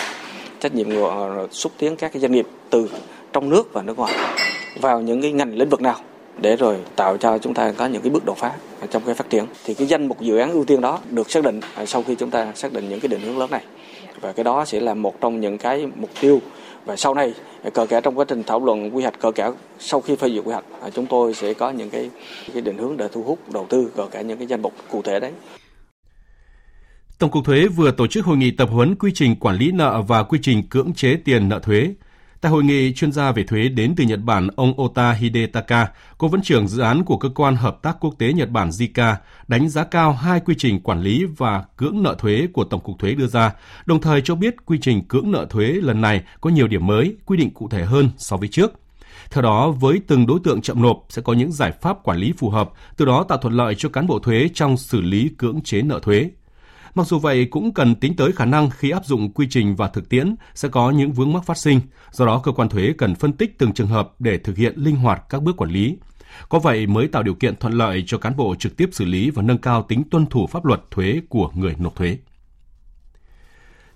[0.61, 2.89] trách nhiệm của ờ, xúc tiến các cái doanh nghiệp từ
[3.33, 4.15] trong nước và nước ngoài
[4.81, 5.97] vào những cái ngành lĩnh vực nào
[6.41, 8.53] để rồi tạo cho chúng ta có những cái bước đột phá
[8.91, 11.45] trong cái phát triển thì cái danh mục dự án ưu tiên đó được xác
[11.45, 13.63] định ờ, sau khi chúng ta xác định những cái định hướng lớn này
[14.21, 16.41] và cái đó sẽ là một trong những cái mục tiêu
[16.85, 17.35] và sau này,
[17.75, 20.45] cờ cả trong quá trình thảo luận quy hoạch cờ cả sau khi phê duyệt
[20.45, 22.11] quy hoạch à, chúng tôi sẽ có những cái
[22.53, 25.03] cái định hướng để thu hút, đầu tư cờ cả những cái danh mục cụ
[25.03, 25.33] thể đấy.
[27.19, 30.03] Tổng cục Thuế vừa tổ chức hội nghị tập huấn quy trình quản lý nợ
[30.09, 31.95] và quy trình cưỡng chế tiền nợ thuế.
[32.45, 36.29] Tại hội nghị, chuyên gia về thuế đến từ Nhật Bản ông Ota Hidetaka, cố
[36.29, 39.15] vấn trưởng dự án của cơ quan hợp tác quốc tế Nhật Bản JICA,
[39.49, 42.99] đánh giá cao hai quy trình quản lý và cưỡng nợ thuế của Tổng cục
[42.99, 43.53] Thuế đưa ra,
[43.87, 47.17] đồng thời cho biết quy trình cưỡng nợ thuế lần này có nhiều điểm mới,
[47.27, 48.73] quy định cụ thể hơn so với trước.
[49.31, 52.33] Theo đó, với từng đối tượng chậm nộp sẽ có những giải pháp quản lý
[52.39, 55.61] phù hợp, từ đó tạo thuận lợi cho cán bộ thuế trong xử lý cưỡng
[55.61, 56.31] chế nợ thuế.
[56.95, 59.89] Mặc dù vậy cũng cần tính tới khả năng khi áp dụng quy trình và
[59.89, 61.81] thực tiễn sẽ có những vướng mắc phát sinh,
[62.13, 64.97] do đó cơ quan thuế cần phân tích từng trường hợp để thực hiện linh
[64.97, 65.97] hoạt các bước quản lý.
[66.49, 69.31] Có vậy mới tạo điều kiện thuận lợi cho cán bộ trực tiếp xử lý
[69.31, 72.19] và nâng cao tính tuân thủ pháp luật thuế của người nộp thuế.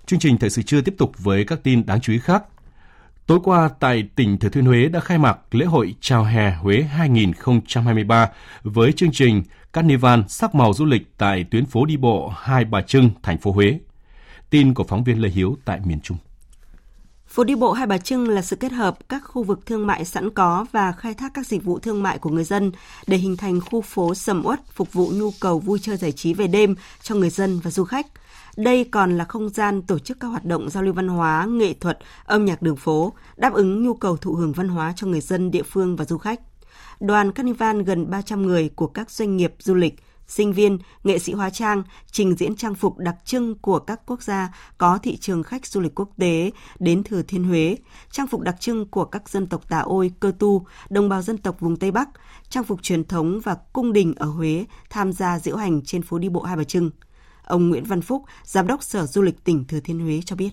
[0.06, 2.44] Chương trình thời sự trưa tiếp tục với các tin đáng chú ý khác.
[3.26, 6.82] Tối qua tại tỉnh Thừa Thiên Huế đã khai mạc lễ hội Chào hè Huế
[6.82, 8.28] 2023
[8.62, 9.42] với chương trình
[9.78, 13.52] Carnival sắc màu du lịch tại tuyến phố đi bộ Hai Bà Trưng, thành phố
[13.52, 13.78] Huế.
[14.50, 16.16] Tin của phóng viên Lê Hiếu tại miền Trung.
[17.26, 20.04] Phố đi bộ Hai Bà Trưng là sự kết hợp các khu vực thương mại
[20.04, 22.72] sẵn có và khai thác các dịch vụ thương mại của người dân
[23.06, 26.34] để hình thành khu phố sầm uất phục vụ nhu cầu vui chơi giải trí
[26.34, 28.06] về đêm cho người dân và du khách.
[28.56, 31.72] Đây còn là không gian tổ chức các hoạt động giao lưu văn hóa, nghệ
[31.72, 35.20] thuật, âm nhạc đường phố, đáp ứng nhu cầu thụ hưởng văn hóa cho người
[35.20, 36.40] dân địa phương và du khách.
[37.00, 39.94] Đoàn Carnival gần 300 người của các doanh nghiệp du lịch,
[40.26, 44.22] sinh viên, nghệ sĩ hóa trang trình diễn trang phục đặc trưng của các quốc
[44.22, 47.76] gia có thị trường khách du lịch quốc tế đến Thừa Thiên Huế,
[48.10, 51.38] trang phục đặc trưng của các dân tộc Tà Ôi, Cơ Tu, đồng bào dân
[51.38, 52.08] tộc vùng Tây Bắc,
[52.48, 56.18] trang phục truyền thống và cung đình ở Huế tham gia diễu hành trên phố
[56.18, 56.90] đi bộ Hai Bà Trưng.
[57.44, 60.50] Ông Nguyễn Văn Phúc, Giám đốc Sở Du lịch tỉnh Thừa Thiên Huế cho biết.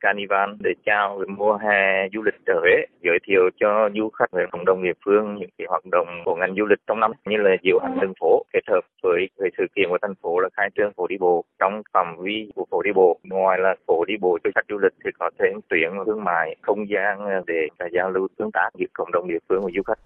[0.00, 4.32] Carnival để chào về mùa hè du lịch trở Huế, giới thiệu cho du khách
[4.32, 7.12] về cộng đồng địa phương những cái hoạt động của ngành du lịch trong năm
[7.26, 10.40] như là diệu hành đường phố kết hợp với với sự kiện của thành phố
[10.40, 13.18] là khai trương phố đi bộ trong phạm vi của phố đi bộ.
[13.24, 16.56] Ngoài là phố đi bộ cho khách du lịch thì có thêm tuyến thương mại,
[16.62, 19.98] không gian để giao lưu tương tác giữa cộng đồng địa phương và du khách.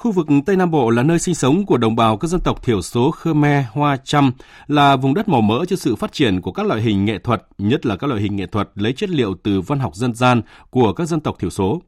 [0.00, 2.62] Khu vực Tây Nam Bộ là nơi sinh sống của đồng bào các dân tộc
[2.62, 4.32] thiểu số Khmer, Hoa, Chăm,
[4.66, 7.42] là vùng đất màu mỡ cho sự phát triển của các loại hình nghệ thuật,
[7.58, 10.42] nhất là các loại hình nghệ thuật lấy chất liệu từ văn học dân gian
[10.70, 11.82] của các dân tộc thiểu số.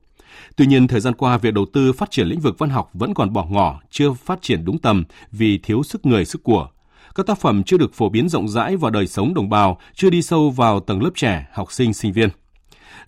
[0.57, 3.14] Tuy nhiên, thời gian qua, việc đầu tư phát triển lĩnh vực văn học vẫn
[3.14, 6.68] còn bỏ ngỏ, chưa phát triển đúng tầm vì thiếu sức người, sức của.
[7.14, 10.11] Các tác phẩm chưa được phổ biến rộng rãi vào đời sống đồng bào, chưa
[10.11, 12.29] đi sâu vào tầng lớp trẻ, học sinh, sinh viên.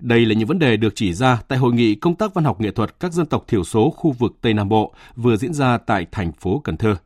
[0.04, 2.60] Đây là những vấn đề được chỉ ra tại hội nghị công tác văn học
[2.60, 5.78] nghệ thuật các dân tộc thiểu số khu vực Tây Nam Bộ vừa diễn ra
[5.78, 6.96] tại thành phố Cần Thơ.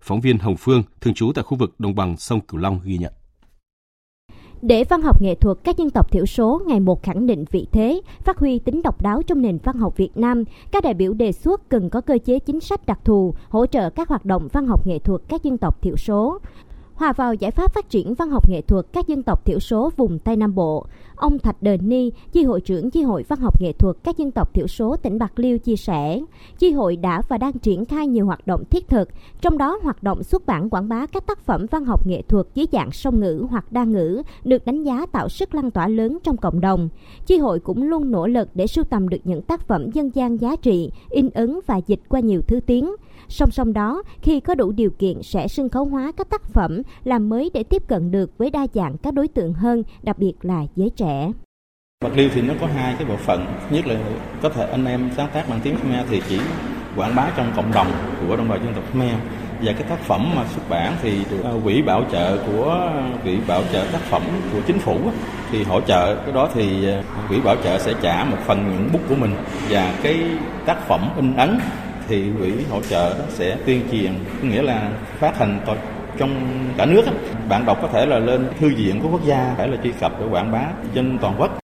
[0.00, 2.98] Phóng viên Hồng Phương, thường trú tại khu vực đồng bằng sông Cửu Long ghi
[2.98, 3.12] nhận.
[4.62, 7.66] Để văn học nghệ thuật các dân tộc thiểu số ngày một khẳng định vị
[7.72, 11.12] thế, phát huy tính độc đáo trong nền văn học Việt Nam, các đại biểu
[11.12, 14.48] đề xuất cần có cơ chế chính sách đặc thù hỗ trợ các hoạt động
[14.52, 16.38] văn học nghệ thuật các dân tộc thiểu số
[16.96, 19.90] hòa vào giải pháp phát triển văn học nghệ thuật các dân tộc thiểu số
[19.96, 20.86] vùng Tây Nam Bộ.
[21.16, 24.30] Ông Thạch Đền Ni, Chi hội trưởng Chi hội Văn học nghệ thuật các dân
[24.30, 26.20] tộc thiểu số tỉnh Bạc Liêu chia sẻ,
[26.58, 29.08] Chi hội đã và đang triển khai nhiều hoạt động thiết thực,
[29.40, 32.46] trong đó hoạt động xuất bản quảng bá các tác phẩm văn học nghệ thuật
[32.54, 36.18] dưới dạng song ngữ hoặc đa ngữ được đánh giá tạo sức lan tỏa lớn
[36.22, 36.88] trong cộng đồng.
[37.26, 40.40] Chi hội cũng luôn nỗ lực để sưu tầm được những tác phẩm dân gian
[40.40, 42.90] giá trị, in ấn và dịch qua nhiều thứ tiếng.
[43.28, 46.82] Song song đó, khi có đủ điều kiện sẽ sân khấu hóa các tác phẩm
[47.04, 50.32] làm mới để tiếp cận được với đa dạng các đối tượng hơn, đặc biệt
[50.42, 51.32] là giới trẻ.
[52.04, 54.00] Bạc Liêu thì nó có hai cái bộ phận, nhất là
[54.42, 56.40] có thể anh em sáng tác bằng tiếng Khmer thì chỉ
[56.96, 57.86] quảng bá trong cộng đồng
[58.20, 59.14] của đồng bào dân tộc Khmer.
[59.62, 62.90] Và cái tác phẩm mà xuất bản thì được à, quỹ bảo trợ của
[63.24, 64.98] quỹ bảo trợ tác phẩm của chính phủ
[65.50, 68.88] thì hỗ trợ cái đó thì à, quỹ bảo trợ sẽ trả một phần những
[68.92, 69.34] bút của mình.
[69.70, 70.16] Và cái
[70.66, 71.58] tác phẩm in ấn
[72.08, 75.60] thì quỹ hỗ trợ đó sẽ tuyên truyền nghĩa là phát hành
[76.18, 76.30] trong
[76.76, 77.02] cả nước
[77.48, 80.20] bạn đọc có thể là lên thư viện của quốc gia phải là truy cập
[80.20, 81.58] để quảng bá trên toàn quốc.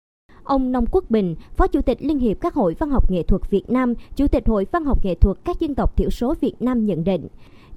[0.43, 3.49] Ông Nông Quốc Bình, Phó Chủ tịch Liên hiệp các hội văn học nghệ thuật
[3.49, 6.53] Việt Nam, Chủ tịch Hội văn học nghệ thuật các dân tộc thiểu số Việt
[6.59, 7.27] Nam nhận định,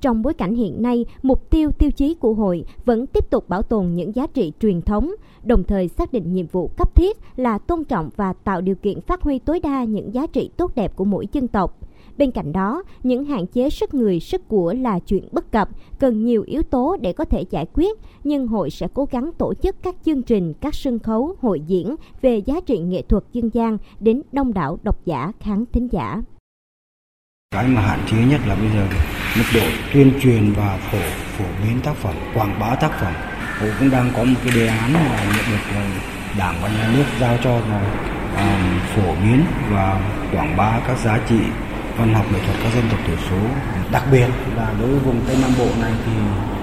[0.01, 3.63] trong bối cảnh hiện nay, mục tiêu tiêu chí của hội vẫn tiếp tục bảo
[3.63, 7.59] tồn những giá trị truyền thống, đồng thời xác định nhiệm vụ cấp thiết là
[7.59, 10.97] tôn trọng và tạo điều kiện phát huy tối đa những giá trị tốt đẹp
[10.97, 11.79] của mỗi dân tộc.
[12.19, 16.25] Bên cạnh đó, những hạn chế sức người, sức của là chuyện bất cập, cần
[16.25, 19.77] nhiều yếu tố để có thể giải quyết, nhưng hội sẽ cố gắng tổ chức
[19.83, 23.79] các chương trình, các sân khấu, hội diễn về giá trị nghệ thuật dân gian
[24.01, 26.23] đến đông đảo độc giả, khán thính giả.
[27.51, 28.87] Cái mà hạn chế nhất là bây giờ
[29.37, 30.99] mức độ tuyên truyền và phổ
[31.39, 33.13] phổ biến tác phẩm, quảng bá tác phẩm.
[33.61, 35.83] Hội cũng đang có một cái đề án mà nhận được ờ,
[36.39, 37.81] Đảng và Nhà nước giao cho là
[38.37, 40.01] um, phổ biến và
[40.33, 41.41] quảng bá các giá trị
[41.99, 43.37] văn học nghệ thuật các dân tộc thiểu số.
[43.93, 46.13] Đặc biệt là đối với vùng tây nam bộ này thì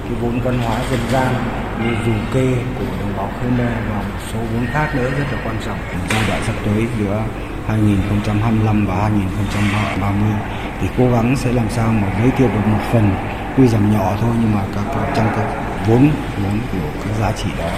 [0.04, 1.34] cái vốn văn hóa dân gian
[1.82, 2.48] như dù kê
[2.80, 5.78] của đồng bào khmer và một số vốn khác nữa rất là quan trọng.
[6.10, 7.24] Giai đoạn sắp tới giữa
[7.68, 10.34] 2025 và 2030
[10.82, 13.16] thì cố gắng sẽ làm sao mà giới thiệu được một phần
[13.58, 15.46] tuy rằng nhỏ thôi nhưng mà các, trong các
[15.88, 16.10] vốn
[16.44, 17.70] vốn của các giá trị đó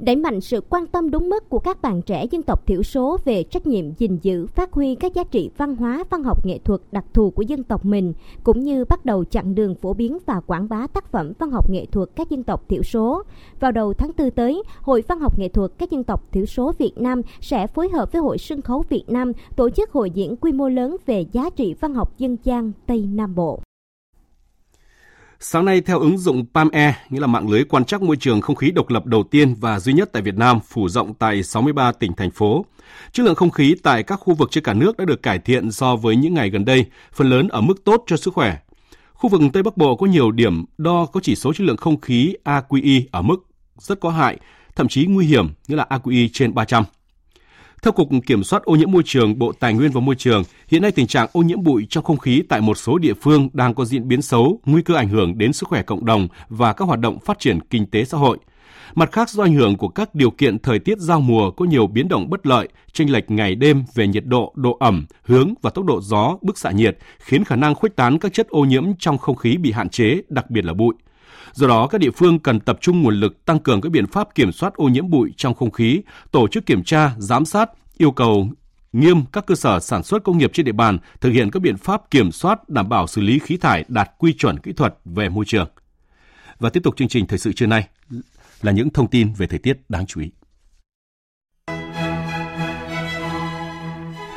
[0.00, 3.18] đẩy mạnh sự quan tâm đúng mức của các bạn trẻ dân tộc thiểu số
[3.24, 6.58] về trách nhiệm gìn giữ, phát huy các giá trị văn hóa, văn học nghệ
[6.58, 8.12] thuật đặc thù của dân tộc mình,
[8.44, 11.70] cũng như bắt đầu chặng đường phổ biến và quảng bá tác phẩm văn học
[11.70, 13.22] nghệ thuật các dân tộc thiểu số.
[13.60, 16.72] Vào đầu tháng 4 tới, Hội Văn học nghệ thuật các dân tộc thiểu số
[16.78, 20.36] Việt Nam sẽ phối hợp với Hội Sân khấu Việt Nam tổ chức hội diễn
[20.36, 23.60] quy mô lớn về giá trị văn học dân gian Tây Nam Bộ.
[25.42, 28.56] Sáng nay, theo ứng dụng PAM-E, nghĩa là mạng lưới quan trắc môi trường không
[28.56, 31.92] khí độc lập đầu tiên và duy nhất tại Việt Nam, phủ rộng tại 63
[31.92, 32.64] tỉnh, thành phố.
[33.12, 35.72] Chất lượng không khí tại các khu vực trên cả nước đã được cải thiện
[35.72, 38.56] so với những ngày gần đây, phần lớn ở mức tốt cho sức khỏe.
[39.12, 42.00] Khu vực Tây Bắc Bộ có nhiều điểm đo có chỉ số chất lượng không
[42.00, 43.36] khí AQI ở mức
[43.78, 44.38] rất có hại,
[44.76, 46.84] thậm chí nguy hiểm, nghĩa là AQI trên 300.
[47.82, 50.82] Theo Cục Kiểm soát ô nhiễm môi trường Bộ Tài nguyên và Môi trường, hiện
[50.82, 53.74] nay tình trạng ô nhiễm bụi trong không khí tại một số địa phương đang
[53.74, 56.84] có diễn biến xấu, nguy cơ ảnh hưởng đến sức khỏe cộng đồng và các
[56.84, 58.38] hoạt động phát triển kinh tế xã hội.
[58.94, 61.86] Mặt khác do ảnh hưởng của các điều kiện thời tiết giao mùa có nhiều
[61.86, 65.70] biến động bất lợi, chênh lệch ngày đêm về nhiệt độ, độ ẩm, hướng và
[65.70, 68.84] tốc độ gió, bức xạ nhiệt khiến khả năng khuếch tán các chất ô nhiễm
[68.98, 70.94] trong không khí bị hạn chế, đặc biệt là bụi.
[71.52, 74.34] Do đó, các địa phương cần tập trung nguồn lực tăng cường các biện pháp
[74.34, 78.10] kiểm soát ô nhiễm bụi trong không khí, tổ chức kiểm tra, giám sát, yêu
[78.10, 78.48] cầu
[78.92, 81.76] nghiêm các cơ sở sản xuất công nghiệp trên địa bàn thực hiện các biện
[81.76, 85.28] pháp kiểm soát đảm bảo xử lý khí thải đạt quy chuẩn kỹ thuật về
[85.28, 85.68] môi trường.
[86.58, 87.88] Và tiếp tục chương trình thời sự trưa nay.
[88.62, 90.30] là những thông tin về thời tiết đáng chú ý.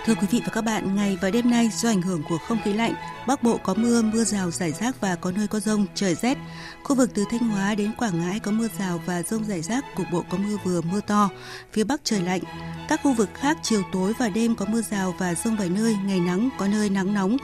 [0.06, 2.58] Thưa quý vị và các bạn, ngày và đêm nay do ảnh hưởng của không
[2.64, 2.94] khí lạnh,
[3.28, 6.38] Bắc Bộ có mưa, mưa rào rải rác và có nơi có rông, trời rét.
[6.84, 9.86] Khu vực từ Thanh Hóa đến Quảng Ngãi có mưa rào và rông rải rác,
[9.96, 11.30] cục bộ có mưa vừa, mưa to.
[11.74, 12.42] Phía Bắc trời lạnh.
[12.90, 15.96] Các khu vực khác chiều tối và đêm có mưa rào và rông vài nơi,
[16.06, 17.38] ngày nắng, có nơi nắng nóng.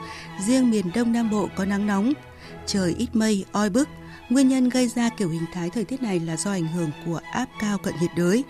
[0.46, 2.12] Riêng miền Đông Nam Bộ có nắng nóng.
[2.66, 3.88] Trời ít mây, oi bức.
[4.28, 7.20] Nguyên nhân gây ra kiểu hình thái thời tiết này là do ảnh hưởng của
[7.32, 8.44] áp cao cận nhiệt đới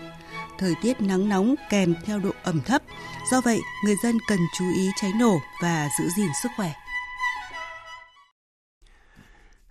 [0.61, 2.81] thời tiết nắng nóng kèm theo độ ẩm thấp.
[3.31, 6.71] Do vậy, người dân cần chú ý cháy nổ và giữ gìn sức khỏe.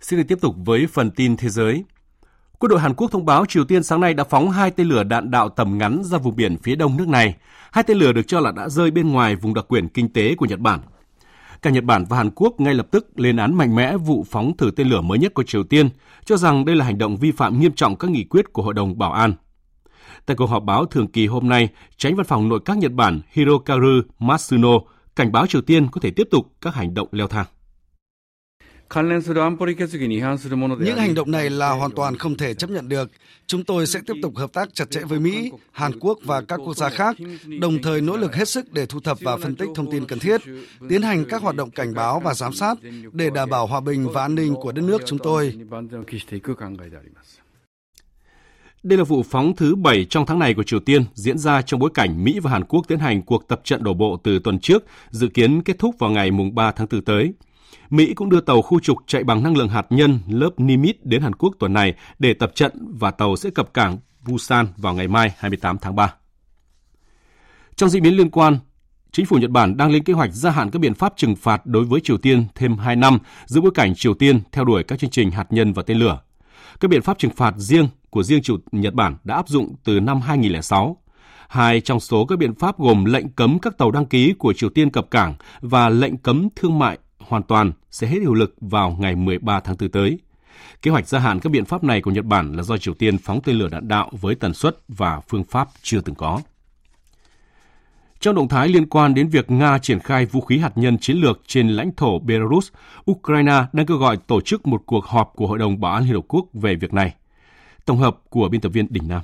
[0.01, 1.83] Xin được tiếp tục với phần tin thế giới.
[2.59, 5.03] Quân đội Hàn Quốc thông báo Triều Tiên sáng nay đã phóng hai tên lửa
[5.03, 7.35] đạn đạo tầm ngắn ra vùng biển phía đông nước này.
[7.71, 10.35] Hai tên lửa được cho là đã rơi bên ngoài vùng đặc quyền kinh tế
[10.35, 10.79] của Nhật Bản.
[11.61, 14.57] Cả Nhật Bản và Hàn Quốc ngay lập tức lên án mạnh mẽ vụ phóng
[14.57, 15.89] thử tên lửa mới nhất của Triều Tiên,
[16.25, 18.73] cho rằng đây là hành động vi phạm nghiêm trọng các nghị quyết của Hội
[18.73, 19.33] đồng Bảo an.
[20.25, 23.21] Tại cuộc họp báo thường kỳ hôm nay, tránh văn phòng nội các Nhật Bản
[23.33, 24.79] Hirokazu Matsuno
[25.15, 27.45] cảnh báo Triều Tiên có thể tiếp tục các hành động leo thang.
[30.79, 33.11] Những hành động này là hoàn toàn không thể chấp nhận được.
[33.47, 36.59] Chúng tôi sẽ tiếp tục hợp tác chặt chẽ với Mỹ, Hàn Quốc và các
[36.65, 37.15] quốc gia khác,
[37.59, 40.19] đồng thời nỗ lực hết sức để thu thập và phân tích thông tin cần
[40.19, 40.41] thiết,
[40.89, 42.77] tiến hành các hoạt động cảnh báo và giám sát
[43.11, 45.55] để đảm bảo hòa bình và an ninh của đất nước chúng tôi.
[48.83, 51.79] Đây là vụ phóng thứ 7 trong tháng này của Triều Tiên diễn ra trong
[51.79, 54.59] bối cảnh Mỹ và Hàn Quốc tiến hành cuộc tập trận đổ bộ từ tuần
[54.59, 57.33] trước, dự kiến kết thúc vào ngày 3 tháng 4 tới.
[57.89, 61.21] Mỹ cũng đưa tàu khu trục chạy bằng năng lượng hạt nhân lớp Nimitz đến
[61.21, 65.07] Hàn Quốc tuần này để tập trận và tàu sẽ cập cảng Busan vào ngày
[65.07, 66.13] mai 28 tháng 3.
[67.75, 68.57] Trong diễn biến liên quan,
[69.11, 71.65] Chính phủ Nhật Bản đang lên kế hoạch gia hạn các biện pháp trừng phạt
[71.65, 74.99] đối với Triều Tiên thêm 2 năm giữa bối cảnh Triều Tiên theo đuổi các
[74.99, 76.19] chương trình hạt nhân và tên lửa.
[76.81, 79.99] Các biện pháp trừng phạt riêng của riêng chủ Nhật Bản đã áp dụng từ
[79.99, 80.97] năm 2006.
[81.49, 84.69] Hai trong số các biện pháp gồm lệnh cấm các tàu đăng ký của Triều
[84.69, 88.97] Tiên cập cảng và lệnh cấm thương mại hoàn toàn sẽ hết hiệu lực vào
[88.99, 90.19] ngày 13 tháng 4 tới.
[90.81, 93.17] Kế hoạch gia hạn các biện pháp này của Nhật Bản là do Triều Tiên
[93.17, 96.39] phóng tên lửa đạn đạo với tần suất và phương pháp chưa từng có.
[98.21, 101.17] Trong động thái liên quan đến việc Nga triển khai vũ khí hạt nhân chiến
[101.17, 102.71] lược trên lãnh thổ Belarus,
[103.11, 106.13] Ukraine đang kêu gọi tổ chức một cuộc họp của Hội đồng Bảo an Liên
[106.13, 107.15] Hợp Quốc về việc này.
[107.85, 109.21] Tổng hợp của biên tập viên Đình Nam.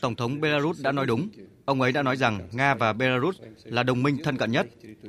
[0.00, 1.28] Tổng thống Belarus đã nói đúng.
[1.64, 4.66] Ông ấy đã nói rằng Nga và Belarus là đồng minh thân cận nhất.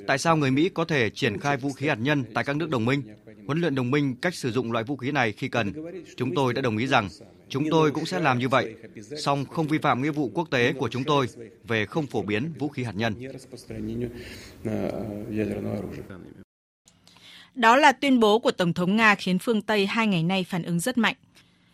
[0.08, 2.69] Tại sao người Mỹ có thể triển khai vũ khí hạt nhân tại các nước
[2.69, 3.02] đồng minh,
[3.45, 5.73] huấn luyện đồng minh cách sử dụng loại vũ khí này khi cần?
[6.17, 7.10] Chúng tôi đã đồng ý rằng
[7.50, 8.76] chúng tôi cũng sẽ làm như vậy,
[9.18, 11.28] song không vi phạm nghĩa vụ quốc tế của chúng tôi
[11.68, 13.14] về không phổ biến vũ khí hạt nhân.
[17.56, 20.64] Đó là tuyên bố của Tổng thống Nga khiến phương Tây hai ngày nay phản
[20.64, 21.16] ứng rất mạnh.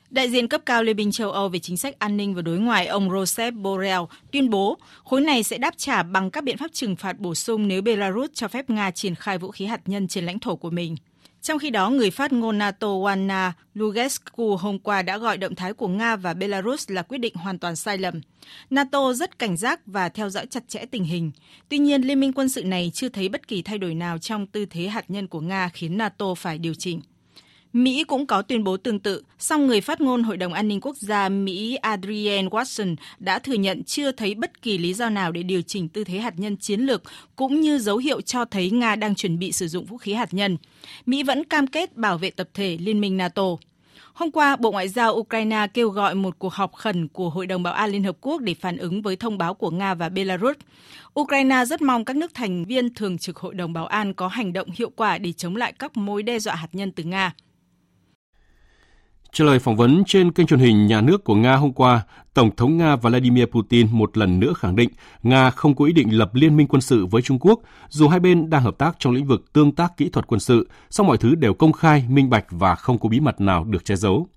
[0.10, 2.60] Đại diện cấp cao Liên minh châu Âu về chính sách an ninh và đối
[2.60, 6.74] ngoại ông Josep Borrell tuyên bố khối này sẽ đáp trả bằng các biện pháp
[6.74, 10.08] trừng phạt bổ sung nếu Belarus cho phép Nga triển khai vũ khí hạt nhân
[10.08, 10.96] trên lãnh thổ của mình.
[11.46, 15.74] Trong khi đó, người phát ngôn NATO Wana Lugescu hôm qua đã gọi động thái
[15.74, 18.22] của Nga và Belarus là quyết định hoàn toàn sai lầm.
[18.70, 21.32] NATO rất cảnh giác và theo dõi chặt chẽ tình hình.
[21.70, 24.48] Tuy nhiên, liên minh quân sự này chưa thấy bất kỳ thay đổi nào trong
[24.48, 27.02] tư thế hạt nhân của Nga khiến NATO phải điều chỉnh.
[27.76, 30.82] Mỹ cũng có tuyên bố tương tự, song người phát ngôn Hội đồng An ninh
[30.82, 35.32] Quốc gia Mỹ Adrienne Watson đã thừa nhận chưa thấy bất kỳ lý do nào
[35.32, 37.04] để điều chỉnh tư thế hạt nhân chiến lược,
[37.36, 40.34] cũng như dấu hiệu cho thấy Nga đang chuẩn bị sử dụng vũ khí hạt
[40.34, 40.58] nhân.
[41.06, 43.44] Mỹ vẫn cam kết bảo vệ tập thể Liên minh NATO.
[44.14, 47.64] Hôm qua, Bộ Ngoại giao Ukraine kêu gọi một cuộc họp khẩn của Hội đồng
[47.64, 50.58] Bảo an Liên Hợp Quốc để phản ứng với thông báo của Nga và Belarus.
[51.20, 54.54] Ukraine rất mong các nước thành viên thường trực Hội đồng Bảo an có hành
[54.54, 57.34] động hiệu quả để chống lại các mối đe dọa hạt nhân từ Nga.
[59.36, 62.02] Trả lời phỏng vấn trên kênh truyền hình nhà nước của Nga hôm qua,
[62.34, 64.90] Tổng thống Nga Vladimir Putin một lần nữa khẳng định
[65.24, 68.20] Nga không có ý định lập liên minh quân sự với Trung Quốc, dù hai
[68.20, 71.18] bên đang hợp tác trong lĩnh vực tương tác kỹ thuật quân sự, song mọi
[71.18, 74.28] thứ đều công khai, minh bạch và không có bí mật nào được che giấu.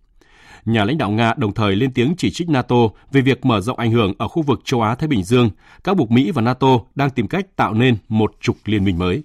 [0.65, 2.77] Nhà lãnh đạo Nga đồng thời lên tiếng chỉ trích NATO
[3.13, 5.51] về việc mở rộng ảnh hưởng ở khu vực châu Á-Thái Bình Dương,
[5.85, 9.23] các buộc Mỹ và NATO đang tìm cách tạo nên một trục liên minh mới.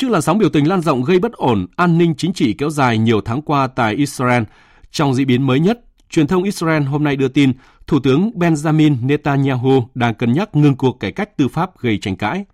[0.00, 2.70] Trước làn sóng biểu tình lan rộng gây bất ổn an ninh chính trị kéo
[2.70, 4.42] dài nhiều tháng qua tại Israel,
[4.90, 7.52] trong diễn biến mới nhất, truyền thông Israel hôm nay đưa tin
[7.86, 12.16] Thủ tướng Benjamin Netanyahu đang cân nhắc ngừng cuộc cải cách tư pháp gây tranh
[12.16, 12.44] cãi.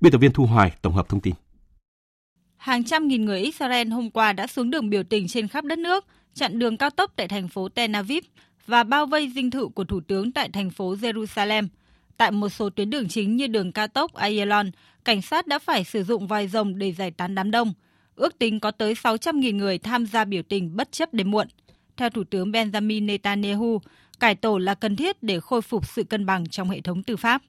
[0.00, 1.34] Biên tập viên Thu Hoài tổng hợp thông tin.
[2.56, 5.78] Hàng trăm nghìn người Israel hôm qua đã xuống đường biểu tình trên khắp đất
[5.78, 6.04] nước,
[6.34, 8.24] chặn đường cao tốc tại thành phố Tel Aviv
[8.66, 11.66] và bao vây dinh thự của thủ tướng tại thành phố Jerusalem.
[12.16, 14.70] Tại một số tuyến đường chính như đường cao tốc Ayalon,
[15.06, 17.72] cảnh sát đã phải sử dụng vòi rồng để giải tán đám đông.
[18.14, 21.48] ước tính có tới 600.000 người tham gia biểu tình bất chấp đêm muộn.
[21.96, 23.80] Theo Thủ tướng Benjamin Netanyahu,
[24.20, 27.16] cải tổ là cần thiết để khôi phục sự cân bằng trong hệ thống tư
[27.16, 27.42] pháp.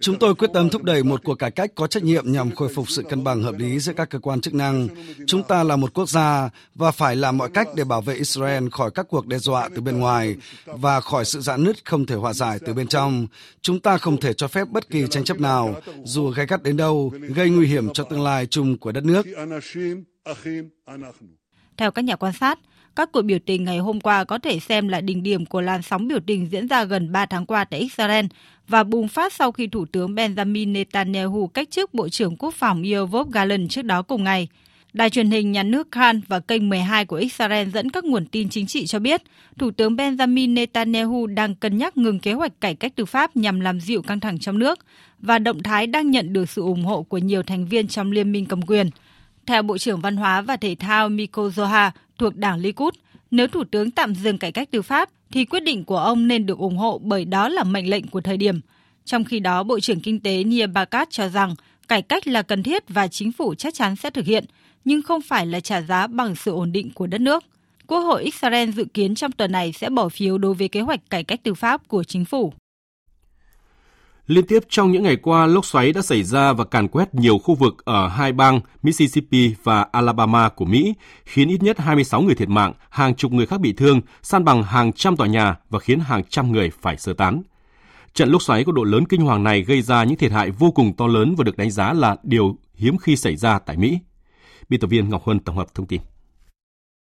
[0.00, 2.68] Chúng tôi quyết tâm thúc đẩy một cuộc cải cách có trách nhiệm nhằm khôi
[2.74, 4.88] phục sự cân bằng hợp lý giữa các cơ quan chức năng.
[5.26, 8.68] Chúng ta là một quốc gia và phải làm mọi cách để bảo vệ Israel
[8.72, 10.36] khỏi các cuộc đe dọa từ bên ngoài
[10.66, 13.26] và khỏi sự giãn nứt không thể hòa giải từ bên trong.
[13.62, 16.76] Chúng ta không thể cho phép bất kỳ tranh chấp nào, dù gay gắt đến
[16.76, 19.26] đâu, gây nguy hiểm cho tương lai chung của đất nước.
[21.80, 22.58] Theo các nhà quan sát,
[22.96, 25.82] các cuộc biểu tình ngày hôm qua có thể xem là đỉnh điểm của làn
[25.82, 28.26] sóng biểu tình diễn ra gần 3 tháng qua tại Israel
[28.68, 32.82] và bùng phát sau khi Thủ tướng Benjamin Netanyahu cách chức Bộ trưởng Quốc phòng
[32.82, 34.48] Yoav Gallant trước đó cùng ngày.
[34.92, 38.48] Đài truyền hình nhà nước Khan và kênh 12 của Israel dẫn các nguồn tin
[38.48, 39.22] chính trị cho biết,
[39.58, 43.60] Thủ tướng Benjamin Netanyahu đang cân nhắc ngừng kế hoạch cải cách tư pháp nhằm
[43.60, 44.78] làm dịu căng thẳng trong nước
[45.18, 48.32] và động thái đang nhận được sự ủng hộ của nhiều thành viên trong liên
[48.32, 48.90] minh cầm quyền.
[49.50, 52.94] Theo Bộ trưởng Văn hóa và Thể thao Miko Zoha thuộc đảng Likud,
[53.30, 56.46] nếu Thủ tướng tạm dừng cải cách tư pháp thì quyết định của ông nên
[56.46, 58.60] được ủng hộ bởi đó là mệnh lệnh của thời điểm.
[59.04, 61.54] Trong khi đó, Bộ trưởng Kinh tế Nia Bakat cho rằng
[61.88, 64.44] cải cách là cần thiết và chính phủ chắc chắn sẽ thực hiện,
[64.84, 67.44] nhưng không phải là trả giá bằng sự ổn định của đất nước.
[67.86, 71.10] Quốc hội Israel dự kiến trong tuần này sẽ bỏ phiếu đối với kế hoạch
[71.10, 72.52] cải cách tư pháp của chính phủ.
[74.30, 77.38] Liên tiếp trong những ngày qua, lốc xoáy đã xảy ra và càn quét nhiều
[77.38, 82.34] khu vực ở hai bang Mississippi và Alabama của Mỹ, khiến ít nhất 26 người
[82.34, 85.78] thiệt mạng, hàng chục người khác bị thương, san bằng hàng trăm tòa nhà và
[85.78, 87.42] khiến hàng trăm người phải sơ tán.
[88.14, 90.70] Trận lốc xoáy có độ lớn kinh hoàng này gây ra những thiệt hại vô
[90.70, 93.98] cùng to lớn và được đánh giá là điều hiếm khi xảy ra tại Mỹ.
[94.68, 96.00] Biên tập viên Ngọc Huân tổng hợp thông tin.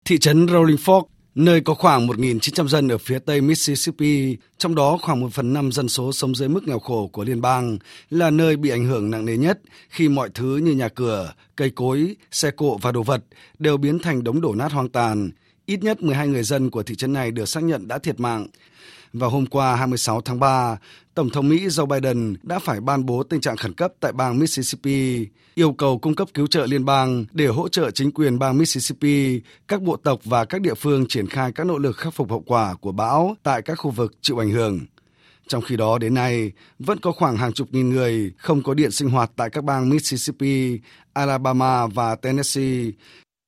[0.05, 4.99] Thị trấn Rolling Fork nơi có khoảng 1.900 dân ở phía tây Mississippi, trong đó
[5.03, 7.79] khoảng 1 phần 5 dân số sống dưới mức nghèo khổ của liên bang,
[8.11, 11.71] là nơi bị ảnh hưởng nặng nề nhất khi mọi thứ như nhà cửa, cây
[11.71, 13.25] cối, xe cộ và đồ vật
[13.59, 15.31] đều biến thành đống đổ nát hoang tàn.
[15.67, 18.47] Ít nhất 12 người dân của thị trấn này được xác nhận đã thiệt mạng.
[19.15, 20.77] Vào hôm qua 26 tháng 3,
[21.15, 24.39] Tổng thống Mỹ Joe Biden đã phải ban bố tình trạng khẩn cấp tại bang
[24.39, 28.59] Mississippi, yêu cầu cung cấp cứu trợ liên bang để hỗ trợ chính quyền bang
[28.59, 32.31] Mississippi, các bộ tộc và các địa phương triển khai các nỗ lực khắc phục
[32.31, 34.81] hậu quả của bão tại các khu vực chịu ảnh hưởng.
[35.49, 38.91] Trong khi đó đến nay, vẫn có khoảng hàng chục nghìn người không có điện
[38.91, 40.81] sinh hoạt tại các bang Mississippi,
[41.13, 42.91] Alabama và Tennessee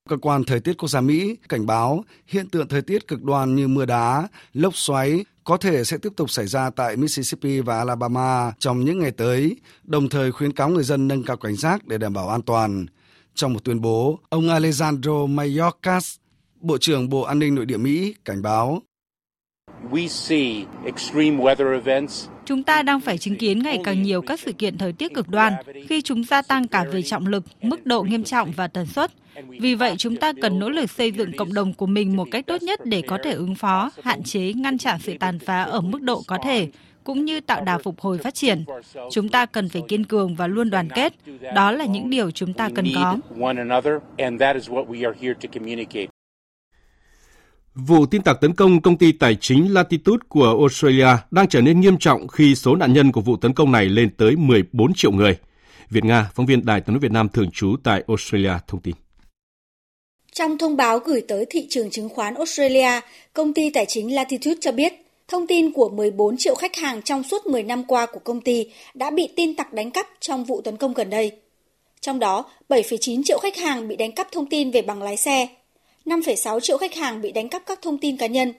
[0.09, 3.55] Cơ quan Thời tiết Quốc gia Mỹ cảnh báo hiện tượng thời tiết cực đoan
[3.57, 7.79] như mưa đá, lốc xoáy có thể sẽ tiếp tục xảy ra tại Mississippi và
[7.79, 11.87] Alabama trong những ngày tới, đồng thời khuyến cáo người dân nâng cao cảnh giác
[11.87, 12.87] để đảm bảo an toàn.
[13.35, 16.17] Trong một tuyên bố, ông Alejandro Mayorkas,
[16.61, 18.83] Bộ trưởng Bộ An ninh Nội địa Mỹ, cảnh báo
[22.45, 25.29] Chúng ta đang phải chứng kiến ngày càng nhiều các sự kiện thời tiết cực
[25.29, 25.53] đoan
[25.89, 29.13] khi chúng gia tăng cả về trọng lực, mức độ nghiêm trọng và tần suất.
[29.49, 32.47] Vì vậy, chúng ta cần nỗ lực xây dựng cộng đồng của mình một cách
[32.47, 35.81] tốt nhất để có thể ứng phó, hạn chế, ngăn chặn sự tàn phá ở
[35.81, 36.69] mức độ có thể,
[37.05, 38.65] cũng như tạo đà phục hồi phát triển.
[39.11, 41.13] Chúng ta cần phải kiên cường và luôn đoàn kết.
[41.55, 43.17] Đó là những điều chúng ta cần có.
[47.79, 51.81] Vụ tin tặc tấn công công ty tài chính Latitude của Australia đang trở nên
[51.81, 55.13] nghiêm trọng khi số nạn nhân của vụ tấn công này lên tới 14 triệu
[55.13, 55.37] người.
[55.91, 58.95] Việt Nga, phóng viên Đài tiếng nói Việt Nam thường trú tại Australia thông tin.
[60.33, 63.01] Trong thông báo gửi tới thị trường chứng khoán Australia,
[63.33, 64.93] công ty tài chính Latitude cho biết
[65.29, 68.67] thông tin của 14 triệu khách hàng trong suốt 10 năm qua của công ty
[68.95, 71.33] đã bị tin tặc đánh cắp trong vụ tấn công gần đây.
[72.01, 75.49] Trong đó, 7,9 triệu khách hàng bị đánh cắp thông tin về bằng lái xe,
[76.07, 78.53] 5,6 triệu khách hàng bị đánh cắp các thông tin cá nhân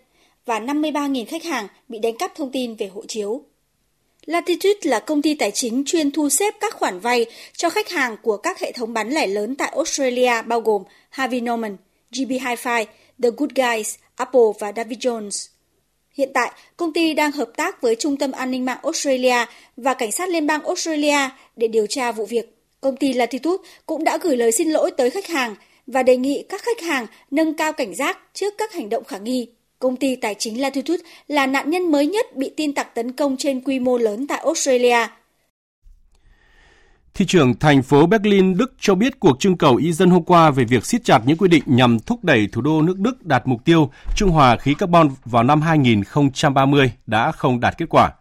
[0.45, 3.43] và 53.000 khách hàng bị đánh cắp thông tin về hộ chiếu.
[4.25, 7.25] Latitude là công ty tài chính chuyên thu xếp các khoản vay
[7.57, 11.41] cho khách hàng của các hệ thống bán lẻ lớn tại Australia bao gồm Harvey
[11.41, 11.77] Norman,
[12.11, 12.85] GB Hi-Fi,
[13.23, 15.47] The Good Guys, Apple và David Jones.
[16.11, 19.45] Hiện tại, công ty đang hợp tác với Trung tâm An ninh mạng Australia
[19.77, 22.57] và Cảnh sát Liên bang Australia để điều tra vụ việc.
[22.81, 25.55] Công ty Latitude cũng đã gửi lời xin lỗi tới khách hàng
[25.87, 29.17] và đề nghị các khách hàng nâng cao cảnh giác trước các hành động khả
[29.17, 29.47] nghi.
[29.79, 33.37] Công ty tài chính Latitude là nạn nhân mới nhất bị tin tặc tấn công
[33.37, 35.07] trên quy mô lớn tại Australia.
[37.13, 40.51] Thị trưởng thành phố Berlin, Đức cho biết cuộc trưng cầu ý dân hôm qua
[40.51, 43.47] về việc siết chặt những quy định nhằm thúc đẩy thủ đô nước Đức đạt
[43.47, 48.11] mục tiêu trung hòa khí carbon vào năm 2030 đã không đạt kết quả.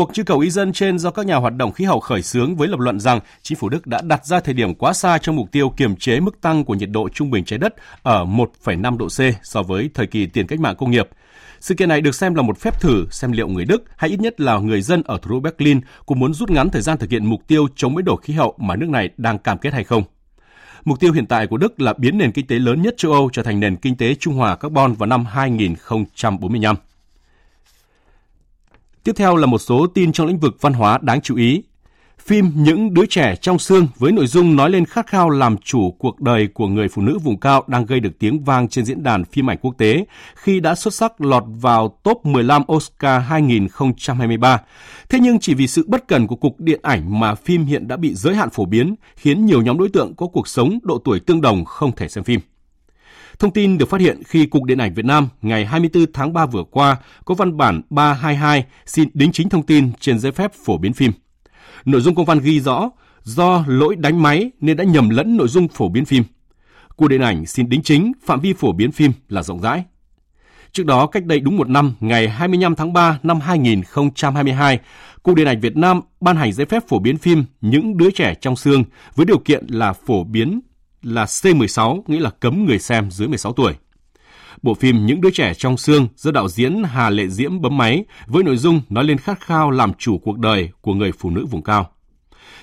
[0.00, 2.56] Cuộc trưng cầu ý dân trên do các nhà hoạt động khí hậu khởi xướng
[2.56, 5.36] với lập luận rằng chính phủ Đức đã đặt ra thời điểm quá xa trong
[5.36, 8.96] mục tiêu kiềm chế mức tăng của nhiệt độ trung bình trái đất ở 1,5
[8.98, 11.08] độ C so với thời kỳ tiền cách mạng công nghiệp.
[11.60, 14.20] Sự kiện này được xem là một phép thử xem liệu người Đức hay ít
[14.20, 17.10] nhất là người dân ở thủ đô Berlin cũng muốn rút ngắn thời gian thực
[17.10, 19.84] hiện mục tiêu chống biến đổi khí hậu mà nước này đang cam kết hay
[19.84, 20.02] không.
[20.84, 23.30] Mục tiêu hiện tại của Đức là biến nền kinh tế lớn nhất châu Âu
[23.32, 26.76] trở thành nền kinh tế trung hòa carbon vào năm 2045.
[29.04, 31.62] Tiếp theo là một số tin trong lĩnh vực văn hóa đáng chú ý.
[32.18, 35.90] Phim Những đứa trẻ trong xương với nội dung nói lên khát khao làm chủ
[35.98, 39.02] cuộc đời của người phụ nữ vùng cao đang gây được tiếng vang trên diễn
[39.02, 44.60] đàn phim ảnh quốc tế khi đã xuất sắc lọt vào top 15 Oscar 2023.
[45.08, 47.96] Thế nhưng chỉ vì sự bất cần của Cục Điện ảnh mà phim hiện đã
[47.96, 51.20] bị giới hạn phổ biến, khiến nhiều nhóm đối tượng có cuộc sống độ tuổi
[51.20, 52.40] tương đồng không thể xem phim.
[53.40, 56.46] Thông tin được phát hiện khi Cục Điện ảnh Việt Nam ngày 24 tháng 3
[56.46, 60.78] vừa qua có văn bản 322 xin đính chính thông tin trên giấy phép phổ
[60.78, 61.12] biến phim.
[61.84, 62.90] Nội dung công văn ghi rõ
[63.22, 66.24] do lỗi đánh máy nên đã nhầm lẫn nội dung phổ biến phim.
[66.96, 69.84] Cục Điện ảnh xin đính chính phạm vi phổ biến phim là rộng rãi.
[70.72, 74.78] Trước đó, cách đây đúng một năm, ngày 25 tháng 3 năm 2022,
[75.22, 78.34] Cục Điện ảnh Việt Nam ban hành giấy phép phổ biến phim Những đứa trẻ
[78.40, 78.84] trong xương
[79.14, 80.60] với điều kiện là phổ biến
[81.02, 83.74] là C16, nghĩa là cấm người xem dưới 16 tuổi.
[84.62, 88.04] Bộ phim Những đứa trẻ trong xương do đạo diễn Hà Lệ Diễm bấm máy
[88.26, 91.46] với nội dung nói lên khát khao làm chủ cuộc đời của người phụ nữ
[91.46, 91.90] vùng cao.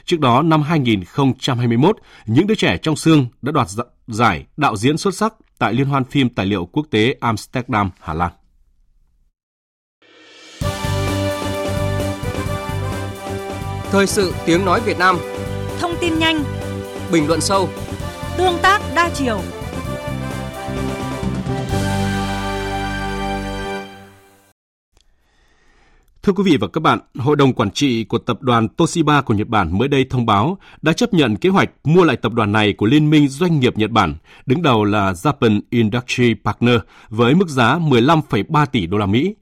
[0.05, 3.67] Trước đó, năm 2021, Những đứa trẻ trong xương đã đoạt
[4.07, 8.13] giải đạo diễn xuất sắc tại Liên hoan phim tài liệu quốc tế Amsterdam, Hà
[8.13, 8.31] Lan.
[13.91, 15.17] Thời sự tiếng nói Việt Nam
[15.79, 16.43] Thông tin nhanh
[17.11, 17.69] Bình luận sâu
[18.37, 19.39] Tương tác đa chiều
[26.23, 29.33] Thưa quý vị và các bạn, Hội đồng Quản trị của tập đoàn Toshiba của
[29.33, 32.51] Nhật Bản mới đây thông báo đã chấp nhận kế hoạch mua lại tập đoàn
[32.51, 34.15] này của Liên minh Doanh nghiệp Nhật Bản,
[34.45, 36.79] đứng đầu là Japan Industry Partner,
[37.09, 39.35] với mức giá 15,3 tỷ đô la Mỹ.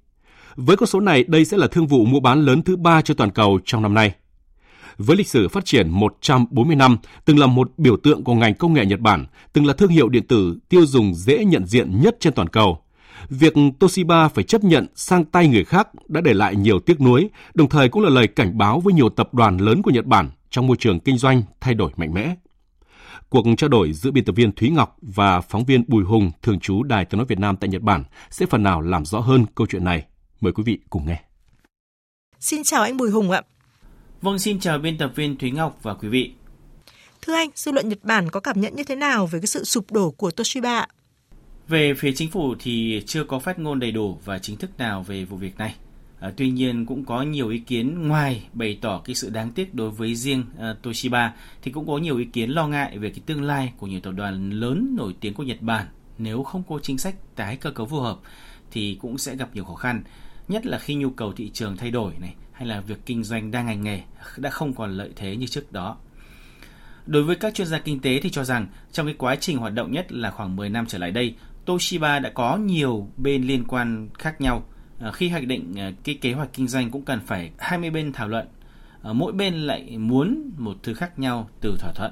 [0.55, 3.13] Với con số này, đây sẽ là thương vụ mua bán lớn thứ ba cho
[3.13, 4.13] toàn cầu trong năm nay.
[4.97, 8.73] Với lịch sử phát triển 140 năm, từng là một biểu tượng của ngành công
[8.73, 12.17] nghệ Nhật Bản, từng là thương hiệu điện tử tiêu dùng dễ nhận diện nhất
[12.19, 12.81] trên toàn cầu–
[13.29, 17.29] việc Toshiba phải chấp nhận sang tay người khác đã để lại nhiều tiếc nuối,
[17.53, 20.29] đồng thời cũng là lời cảnh báo với nhiều tập đoàn lớn của Nhật Bản
[20.49, 22.35] trong môi trường kinh doanh thay đổi mạnh mẽ.
[23.29, 26.59] Cuộc trao đổi giữa biên tập viên Thúy Ngọc và phóng viên Bùi Hùng, thường
[26.59, 29.45] trú Đài Tiếng nói Việt Nam tại Nhật Bản sẽ phần nào làm rõ hơn
[29.55, 30.05] câu chuyện này.
[30.41, 31.21] Mời quý vị cùng nghe.
[32.39, 33.41] Xin chào anh Bùi Hùng ạ.
[34.25, 36.31] Vâng, xin chào biên tập viên Thúy Ngọc và quý vị.
[37.21, 39.63] Thưa anh, dư luận Nhật Bản có cảm nhận như thế nào về cái sự
[39.63, 40.87] sụp đổ của Toshiba ạ?
[41.67, 45.03] Về phía chính phủ thì chưa có phát ngôn đầy đủ và chính thức nào
[45.03, 45.75] về vụ việc này.
[46.19, 49.73] À, tuy nhiên cũng có nhiều ý kiến ngoài bày tỏ cái sự đáng tiếc
[49.73, 53.19] đối với riêng uh, Toshiba thì cũng có nhiều ý kiến lo ngại về cái
[53.25, 56.79] tương lai của nhiều tập đoàn lớn nổi tiếng của Nhật Bản nếu không có
[56.83, 58.17] chính sách tái cơ cấu phù hợp
[58.71, 60.03] thì cũng sẽ gặp nhiều khó khăn,
[60.47, 63.51] nhất là khi nhu cầu thị trường thay đổi này hay là việc kinh doanh
[63.51, 64.01] đa ngành nghề
[64.37, 65.97] đã không còn lợi thế như trước đó.
[67.05, 69.73] Đối với các chuyên gia kinh tế thì cho rằng trong cái quá trình hoạt
[69.73, 71.35] động nhất là khoảng 10 năm trở lại đây,
[71.65, 74.63] Toshiba đã có nhiều bên liên quan khác nhau.
[74.99, 78.13] Ờ, khi hoạch định ờ, cái kế hoạch kinh doanh cũng cần phải 20 bên
[78.13, 78.47] thảo luận.
[79.01, 82.11] Ờ, mỗi bên lại muốn một thứ khác nhau từ thỏa thuận.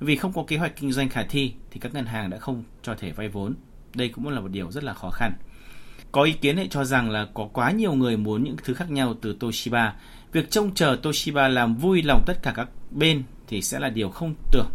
[0.00, 2.64] Vì không có kế hoạch kinh doanh khả thi thì các ngân hàng đã không
[2.82, 3.54] cho thể vay vốn.
[3.94, 5.32] Đây cũng là một điều rất là khó khăn.
[6.12, 8.90] Có ý kiến lại cho rằng là có quá nhiều người muốn những thứ khác
[8.90, 9.94] nhau từ Toshiba.
[10.32, 14.10] Việc trông chờ Toshiba làm vui lòng tất cả các bên thì sẽ là điều
[14.10, 14.70] không tưởng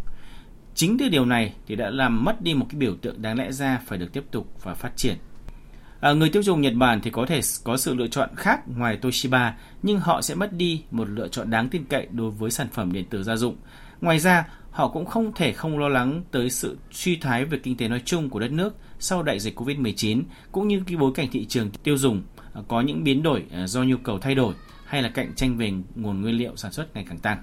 [0.76, 3.52] Chính từ điều này thì đã làm mất đi một cái biểu tượng đáng lẽ
[3.52, 5.16] ra phải được tiếp tục và phát triển.
[6.00, 8.98] À, người tiêu dùng Nhật Bản thì có thể có sự lựa chọn khác ngoài
[8.98, 12.68] Toshiba, nhưng họ sẽ mất đi một lựa chọn đáng tin cậy đối với sản
[12.74, 13.56] phẩm điện tử gia dụng.
[14.02, 17.78] Ngoài ra, họ cũng không thể không lo lắng tới sự suy thoái về kinh
[17.78, 21.28] tế nói chung của đất nước sau đại dịch Covid-19, cũng như cái bối cảnh
[21.32, 22.24] thị trường tiêu dùng
[22.54, 24.54] à, có những biến đổi à, do nhu cầu thay đổi
[24.86, 27.38] hay là cạnh tranh về nguồn nguyên liệu sản xuất ngày càng tăng.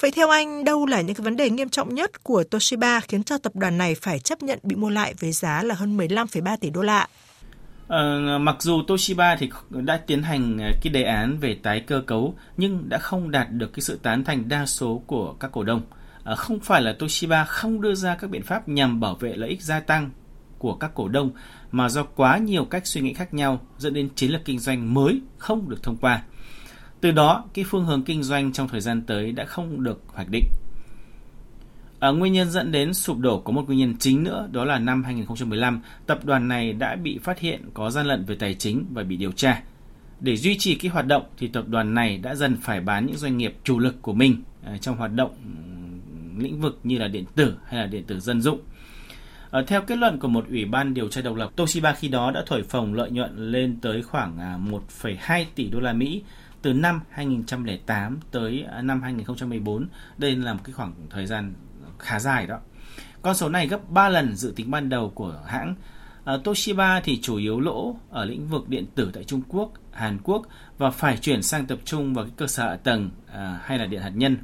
[0.00, 3.24] Vậy theo anh, đâu là những cái vấn đề nghiêm trọng nhất của Toshiba khiến
[3.24, 6.56] cho tập đoàn này phải chấp nhận bị mua lại với giá là hơn 15,3
[6.56, 7.08] tỷ đô la?
[7.88, 12.02] À, mặc dù Toshiba thì đã tiến hành ờ, cái đề án về tái cơ
[12.06, 15.62] cấu nhưng đã không đạt được cái sự tán thành đa số của các cổ
[15.62, 15.82] đông.
[16.24, 19.48] Ờ, không phải là Toshiba không đưa ra các biện pháp nhằm bảo vệ lợi
[19.48, 20.10] ích gia tăng
[20.58, 21.30] của các cổ đông
[21.72, 24.94] mà do quá nhiều cách suy nghĩ khác nhau dẫn đến chiến lược kinh doanh
[24.94, 26.22] mới không được thông qua.
[27.00, 30.28] Từ đó, cái phương hướng kinh doanh trong thời gian tới đã không được hoạch
[30.30, 30.44] định.
[32.00, 34.78] À, nguyên nhân dẫn đến sụp đổ có một nguyên nhân chính nữa, đó là
[34.78, 38.86] năm 2015, tập đoàn này đã bị phát hiện có gian lận về tài chính
[38.92, 39.62] và bị điều tra.
[40.20, 43.16] Để duy trì cái hoạt động thì tập đoàn này đã dần phải bán những
[43.16, 45.30] doanh nghiệp chủ lực của mình ờ, trong hoạt động
[46.38, 48.60] lĩnh vực như là điện tử hay là điện tử dân dụng.
[49.50, 52.30] À, theo kết luận của một ủy ban điều tra độc lập, Toshiba khi đó
[52.30, 54.58] đã thổi phồng lợi nhuận lên tới khoảng à,
[54.98, 56.22] 1,2 tỷ đô la Mỹ
[56.62, 59.88] từ năm 2008 tới à, năm 2014.
[60.18, 61.54] Đây là một cái khoảng thời gian
[61.98, 62.58] khá dài đó.
[63.22, 65.74] Con số này gấp 3 lần dự tính ban đầu của hãng.
[66.24, 70.18] À, Toshiba thì chủ yếu lỗ ở lĩnh vực điện tử tại Trung Quốc, Hàn
[70.24, 70.46] Quốc
[70.78, 73.86] và phải chuyển sang tập trung vào cái cơ sở hạ tầng à, hay là
[73.86, 74.36] điện hạt nhân.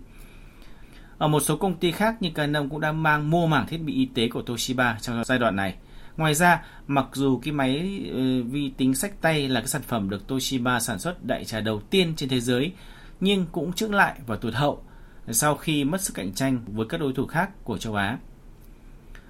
[1.20, 3.94] Ở một số công ty khác như Canon cũng đang mang mua mảng thiết bị
[3.94, 5.74] y tế của Toshiba trong giai đoạn này.
[6.16, 10.10] Ngoài ra, mặc dù cái máy uh, vi tính sách tay là cái sản phẩm
[10.10, 12.72] được Toshiba sản xuất đại trà đầu tiên trên thế giới,
[13.20, 14.82] nhưng cũng chững lại và tụt hậu
[15.30, 18.18] sau khi mất sức cạnh tranh với các đối thủ khác của châu Á.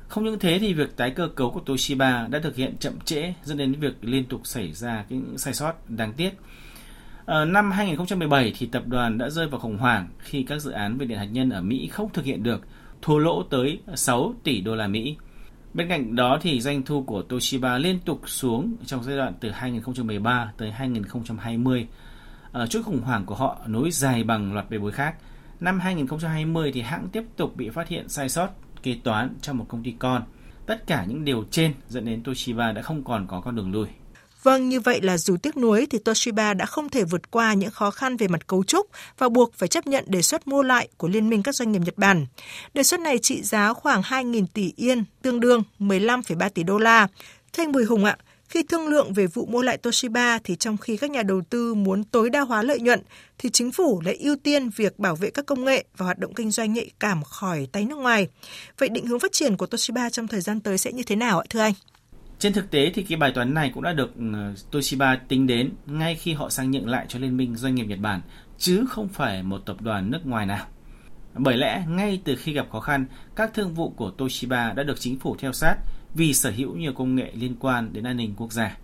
[0.09, 3.35] Không những thế thì việc tái cơ cấu của Toshiba đã thực hiện chậm trễ
[3.45, 6.31] dẫn đến việc liên tục xảy ra những sai sót đáng tiếc.
[7.31, 10.99] Ờ, năm 2017 thì tập đoàn đã rơi vào khủng hoảng khi các dự án
[10.99, 12.67] về điện hạt nhân ở Mỹ không thực hiện được,
[13.03, 15.17] thua lỗ tới 6 tỷ đô la Mỹ.
[15.75, 19.51] Bên cạnh đó thì doanh thu của Toshiba liên tục xuống trong giai đoạn từ
[19.51, 21.87] 2013 tới 2020.
[22.53, 25.15] Ở chút khủng hoảng của họ nối dài bằng loạt bê bối khác.
[25.61, 28.49] Năm 2020 thì hãng tiếp tục bị phát hiện sai sót
[28.83, 30.23] kế toán trong một công ty con.
[30.67, 33.87] Tất cả những điều trên dẫn đến Toshiba đã không còn có con đường lui.
[34.43, 37.71] Vâng, như vậy là dù tiếc nuối thì Toshiba đã không thể vượt qua những
[37.71, 38.87] khó khăn về mặt cấu trúc
[39.19, 41.83] và buộc phải chấp nhận đề xuất mua lại của Liên minh các doanh nghiệp
[41.85, 42.27] Nhật Bản.
[42.75, 47.07] Đề xuất này trị giá khoảng 2.000 tỷ yên, tương đương 15,3 tỷ đô la.
[47.53, 48.17] Thưa anh Bùi Hùng ạ,
[48.49, 51.75] khi thương lượng về vụ mua lại Toshiba thì trong khi các nhà đầu tư
[51.75, 53.01] muốn tối đa hóa lợi nhuận
[53.39, 56.35] thì chính phủ lại ưu tiên việc bảo vệ các công nghệ và hoạt động
[56.35, 58.29] kinh doanh nhạy cảm khỏi tay nước ngoài.
[58.79, 61.39] Vậy định hướng phát triển của Toshiba trong thời gian tới sẽ như thế nào
[61.39, 61.75] ạ thưa anh?
[62.41, 65.71] Trên thực tế thì cái bài toán này cũng đã được ừ, Toshiba tính đến
[65.87, 68.21] ngay khi họ sang nhượng lại cho Liên minh Doanh nghiệp Nhật Bản,
[68.59, 70.67] chứ không phải một tập đoàn nước ngoài nào.
[71.35, 75.01] Bởi lẽ, ngay từ khi gặp khó khăn, các thương vụ của Toshiba đã được
[75.01, 75.77] chính phủ theo sát
[76.15, 78.77] vì sở hữu nhiều công nghệ liên quan đến an ninh quốc gia.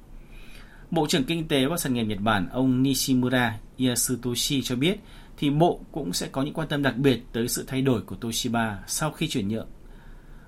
[0.91, 5.01] Bộ trưởng Kinh tế và Sản nghiệp Nhật Bản ông Nishimura Yasutoshi cho biết
[5.39, 8.17] thì Bộ cũng sẽ có những quan tâm đặc biệt tới sự thay đổi của
[8.17, 9.69] Toshiba sau khi chuyển nhượng.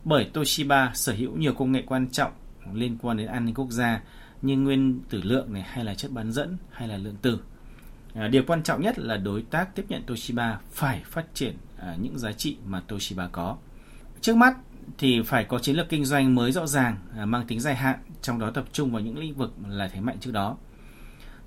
[0.05, 2.33] Bởi Toshiba sở hữu nhiều công nghệ quan trọng
[2.75, 4.01] liên quan đến an ninh quốc gia
[4.43, 7.41] như nguyên tử lượng này hay là chất bán dẫn hay là lượng tử.
[8.14, 11.97] À, điều quan trọng nhất là đối tác tiếp nhận Toshiba phải phát triển à,
[12.01, 13.57] những giá trị mà Toshiba có.
[14.21, 14.57] Trước mắt
[14.99, 17.99] thì phải có chiến lược kinh doanh mới rõ ràng, à, mang tính dài hạn,
[18.23, 20.57] trong đó tập trung vào những lĩnh vực là thế mạnh trước đó.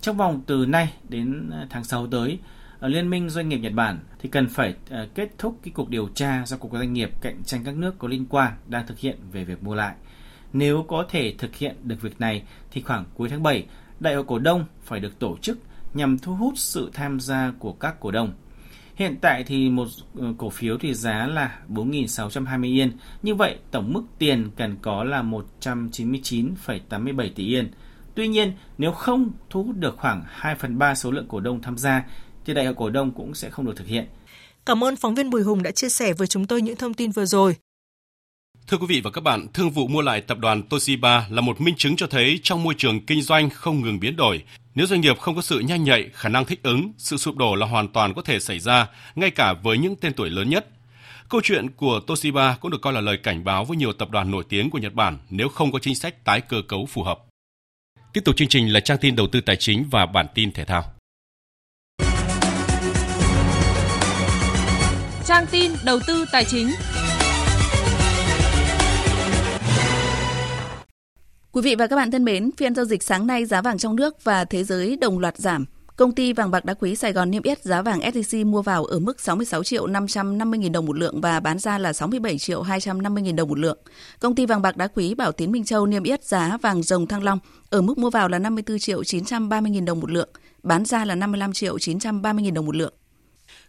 [0.01, 2.39] Trong vòng từ nay đến à, tháng 6 tới,
[2.79, 5.89] ở Liên minh Doanh nghiệp Nhật Bản thì cần phải à, kết thúc cái cuộc
[5.89, 8.99] điều tra do Cục Doanh nghiệp cạnh tranh các nước có liên quan đang thực
[8.99, 9.95] hiện về việc mua lại–
[10.53, 13.65] nếu có thể thực hiện được việc này thì khoảng cuối tháng 7,
[13.99, 15.59] đại hội cổ đông phải được tổ chức
[15.93, 18.33] nhằm thu hút sự tham gia của các cổ đông.
[18.95, 19.87] Hiện tại thì một
[20.19, 22.91] ờ, cổ phiếu thì giá là 4.620 yên.
[23.23, 27.71] Như vậy tổng mức tiền cần có là 199,87 tỷ yên.
[28.15, 31.61] Tuy nhiên, nếu không thu hút được khoảng 2 phần 3 số lượng cổ đông
[31.61, 32.03] tham gia,
[32.45, 34.05] thì đại hội cổ đông cũng sẽ không được thực hiện.
[34.65, 37.11] Cảm ơn phóng viên Bùi Hùng đã chia sẻ với chúng tôi những thông tin
[37.11, 37.55] vừa rồi.
[38.67, 41.61] Thưa quý vị và các bạn, thương vụ mua lại tập đoàn Toshiba là một
[41.61, 44.43] minh chứng cho thấy trong môi trường kinh doanh không ngừng biến đổi,
[44.75, 47.55] nếu doanh nghiệp không có sự nhanh nhạy, khả năng thích ứng, sự sụp đổ
[47.55, 50.67] là hoàn toàn có thể xảy ra, ngay cả với những tên tuổi lớn nhất.
[51.29, 54.31] Câu chuyện của Toshiba cũng được coi là lời cảnh báo với nhiều tập đoàn
[54.31, 57.19] nổi tiếng của Nhật Bản nếu không có chính sách tái cơ cấu phù hợp.
[58.13, 60.65] Tiếp tục chương trình là trang tin đầu tư tài chính và bản tin thể
[60.65, 60.83] thao.
[65.25, 66.67] Trang tin đầu tư tài chính.
[71.53, 73.95] Quý vị và các bạn thân mến, phiên giao dịch sáng nay giá vàng trong
[73.95, 75.65] nước và thế giới đồng loạt giảm.
[75.95, 78.85] Công ty vàng bạc đá quý Sài Gòn niêm yết giá vàng SJC mua vào
[78.85, 82.61] ở mức 66 triệu 550 nghìn đồng một lượng và bán ra là 67 triệu
[82.61, 83.77] 250 nghìn đồng một lượng.
[84.19, 87.07] Công ty vàng bạc đá quý Bảo Tín Minh Châu niêm yết giá vàng rồng
[87.07, 87.39] Thăng Long
[87.69, 90.29] ở mức mua vào là 54 triệu 930 nghìn đồng một lượng,
[90.63, 92.93] bán ra là 55 triệu 930 nghìn đồng một lượng.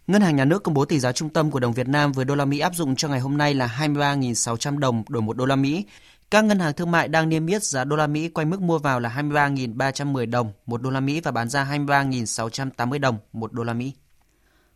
[0.07, 2.25] Ngân hàng Nhà nước công bố tỷ giá trung tâm của đồng Việt Nam với
[2.25, 5.45] đô la Mỹ áp dụng cho ngày hôm nay là 23.600 đồng đổi một đô
[5.45, 5.85] la Mỹ.
[6.33, 8.79] Các ngân hàng thương mại đang niêm yết giá đô la Mỹ quanh mức mua
[8.79, 13.63] vào là 23.310 đồng một đô la Mỹ và bán ra 23.680 đồng một đô
[13.63, 13.91] la Mỹ.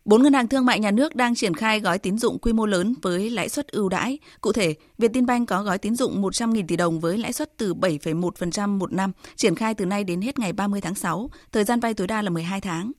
[0.04, 2.66] Bốn ngân hàng thương mại nhà nước đang triển khai gói tín dụng quy mô
[2.66, 4.18] lớn với lãi suất ưu đãi.
[4.40, 8.78] Cụ thể, Vietinbank có gói tín dụng 100.000 tỷ đồng với lãi suất từ 7,1%
[8.78, 11.94] một năm, triển khai từ nay đến hết ngày 30 tháng 6, thời gian vay
[11.94, 12.92] tối đa là 12 tháng.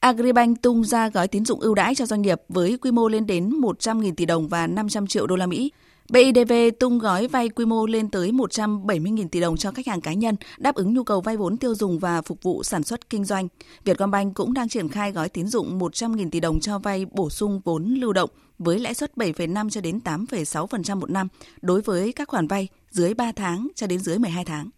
[0.00, 3.26] Agribank tung ra gói tín dụng ưu đãi cho doanh nghiệp với quy mô lên
[3.26, 5.72] đến 100.000 tỷ đồng và 500 triệu đô la Mỹ.
[6.10, 10.12] BIDV tung gói vay quy mô lên tới 170.000 tỷ đồng cho khách hàng cá
[10.12, 13.24] nhân, đáp ứng nhu cầu vay vốn tiêu dùng và phục vụ sản xuất kinh
[13.24, 13.48] doanh.
[13.84, 17.60] Vietcombank cũng đang triển khai gói tín dụng 100.000 tỷ đồng cho vay bổ sung
[17.64, 21.28] vốn lưu động với lãi suất 7,5 cho đến 8,6% một năm
[21.62, 24.70] đối với các khoản vay dưới 3 tháng cho đến dưới 12 tháng.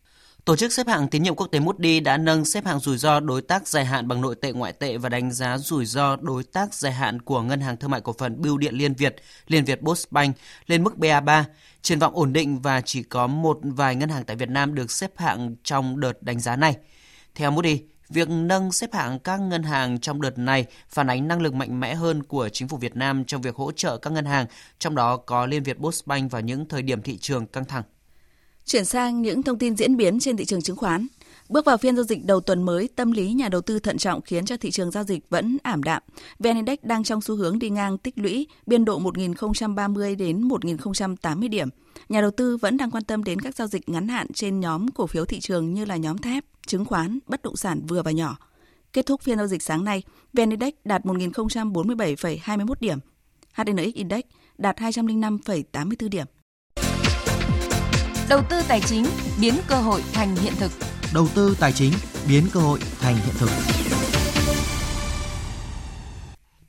[0.51, 3.20] Tổ chức xếp hạng tín nhiệm quốc tế Moody đã nâng xếp hạng rủi ro
[3.20, 6.44] đối tác dài hạn bằng nội tệ ngoại tệ và đánh giá rủi ro đối
[6.44, 9.64] tác dài hạn của Ngân hàng Thương mại Cổ phần Bưu điện Liên Việt, Liên
[9.64, 10.36] Việt Postbank
[10.66, 11.44] lên mức BA3,
[11.82, 14.90] triển vọng ổn định và chỉ có một vài ngân hàng tại Việt Nam được
[14.90, 16.76] xếp hạng trong đợt đánh giá này.
[17.34, 21.42] Theo Moody, việc nâng xếp hạng các ngân hàng trong đợt này phản ánh năng
[21.42, 24.24] lực mạnh mẽ hơn của chính phủ Việt Nam trong việc hỗ trợ các ngân
[24.24, 24.46] hàng,
[24.78, 27.82] trong đó có Liên Việt Postbank vào những thời điểm thị trường căng thẳng.
[28.64, 31.06] Chuyển sang những thông tin diễn biến trên thị trường chứng khoán.
[31.48, 34.20] Bước vào phiên giao dịch đầu tuần mới, tâm lý nhà đầu tư thận trọng
[34.22, 36.02] khiến cho thị trường giao dịch vẫn ảm đạm.
[36.38, 41.48] VN Index đang trong xu hướng đi ngang tích lũy biên độ 1030 đến 1080
[41.48, 41.68] điểm.
[42.08, 44.88] Nhà đầu tư vẫn đang quan tâm đến các giao dịch ngắn hạn trên nhóm
[44.88, 48.11] cổ phiếu thị trường như là nhóm thép, chứng khoán, bất động sản vừa và
[48.11, 48.36] nhỏ.
[48.92, 50.02] Kết thúc phiên giao dịch sáng nay,
[50.32, 52.98] VN Index đạt 1047,21 điểm.
[53.52, 54.22] HNX Index
[54.58, 56.26] đạt 205,84 điểm.
[58.31, 59.05] Đầu tư tài chính
[59.41, 60.72] biến cơ hội thành hiện thực.
[61.14, 61.93] Đầu tư tài chính
[62.28, 63.51] biến cơ hội thành hiện thực.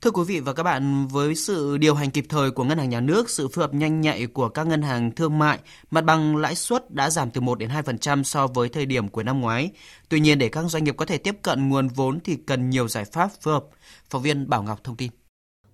[0.00, 2.90] Thưa quý vị và các bạn, với sự điều hành kịp thời của ngân hàng
[2.90, 5.58] nhà nước, sự phối hợp nhanh nhạy của các ngân hàng thương mại,
[5.90, 9.24] mặt bằng lãi suất đã giảm từ 1 đến 2% so với thời điểm cuối
[9.24, 9.70] năm ngoái.
[10.08, 12.88] Tuy nhiên để các doanh nghiệp có thể tiếp cận nguồn vốn thì cần nhiều
[12.88, 13.64] giải pháp phù hợp.
[14.10, 15.10] Phóng viên Bảo Ngọc thông tin.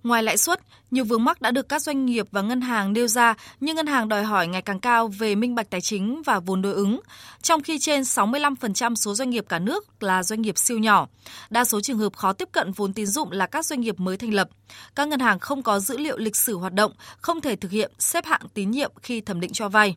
[0.03, 0.59] Ngoài lãi suất,
[0.91, 3.87] nhiều vướng mắc đã được các doanh nghiệp và ngân hàng nêu ra như ngân
[3.87, 6.99] hàng đòi hỏi ngày càng cao về minh bạch tài chính và vốn đối ứng,
[7.41, 11.07] trong khi trên 65% số doanh nghiệp cả nước là doanh nghiệp siêu nhỏ.
[11.49, 14.17] Đa số trường hợp khó tiếp cận vốn tín dụng là các doanh nghiệp mới
[14.17, 14.49] thành lập.
[14.95, 17.91] Các ngân hàng không có dữ liệu lịch sử hoạt động, không thể thực hiện
[17.99, 19.95] xếp hạng tín nhiệm khi thẩm định cho vay,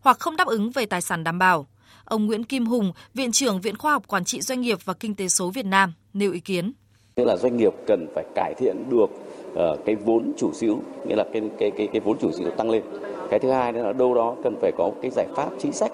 [0.00, 1.66] hoặc không đáp ứng về tài sản đảm bảo.
[2.04, 5.14] Ông Nguyễn Kim Hùng, Viện trưởng Viện Khoa học Quản trị Doanh nghiệp và Kinh
[5.14, 6.72] tế số Việt Nam, nêu ý kiến.
[7.14, 9.06] Tức là doanh nghiệp cần phải cải thiện được
[9.54, 12.44] Ờ, cái vốn chủ sở hữu nghĩa là cái cái cái cái vốn chủ sở
[12.44, 12.82] hữu tăng lên.
[13.30, 15.92] Cái thứ hai nữa là đâu đó cần phải có cái giải pháp chính sách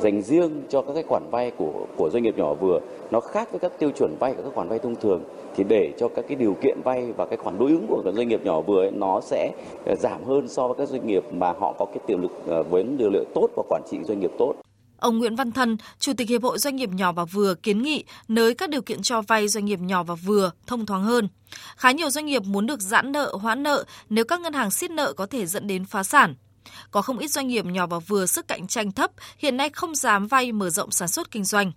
[0.00, 2.80] dành riêng cho các cái khoản vay của của doanh nghiệp nhỏ vừa.
[3.10, 5.20] Nó khác với các tiêu chuẩn vay của các khoản vay thông thường.
[5.56, 8.14] Thì để cho các cái điều kiện vay và cái khoản đối ứng của các
[8.14, 9.50] doanh nghiệp nhỏ vừa ấy, nó sẽ
[9.86, 12.62] ờ, giảm hơn so với các doanh nghiệp mà họ có cái tiềm lực ờ,
[12.62, 14.54] với điều liệu tốt và quản trị doanh nghiệp tốt.
[15.04, 18.04] Ông Nguyễn Văn Thân, Chủ tịch Hiệp hội Doanh nghiệp nhỏ và vừa kiến nghị
[18.28, 21.28] nới các điều kiện cho vay doanh nghiệp nhỏ và vừa thông thoáng hơn.
[21.76, 24.90] Khá nhiều doanh nghiệp muốn được giãn nợ, hoãn nợ nếu các ngân hàng siết
[24.90, 26.34] nợ có thể dẫn đến phá sản.
[26.90, 29.94] Có không ít doanh nghiệp nhỏ và vừa sức cạnh tranh thấp hiện nay không
[29.94, 31.72] dám vay mở rộng sản xuất kinh doanh.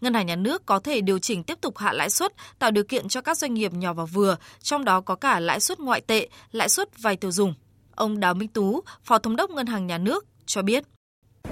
[0.00, 2.84] Ngân hàng nhà nước có thể điều chỉnh tiếp tục hạ lãi suất, tạo điều
[2.84, 6.00] kiện cho các doanh nghiệp nhỏ và vừa, trong đó có cả lãi suất ngoại
[6.00, 7.54] tệ, lãi suất vay tiêu dùng.
[7.94, 10.84] Ông Đào Minh Tú, Phó Thống đốc Ngân hàng Nhà nước cho biết.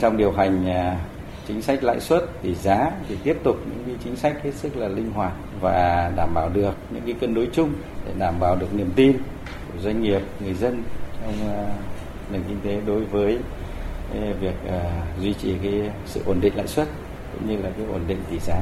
[0.00, 1.08] Trong điều hành à,
[1.48, 4.76] chính sách lãi suất tỷ giá thì tiếp tục những cái chính sách hết sức
[4.76, 7.72] là linh hoạt và đảm bảo được những cái cân đối chung
[8.06, 9.12] để đảm bảo được niềm tin
[9.72, 10.82] của doanh nghiệp, người dân
[11.22, 11.66] trong ờ,
[12.32, 13.38] nền kinh tế đối với
[14.14, 14.80] ờ, việc ờ,
[15.20, 16.88] duy trì cái sự ổn định lãi suất
[17.32, 18.60] cũng như là cái ổn định tỷ giá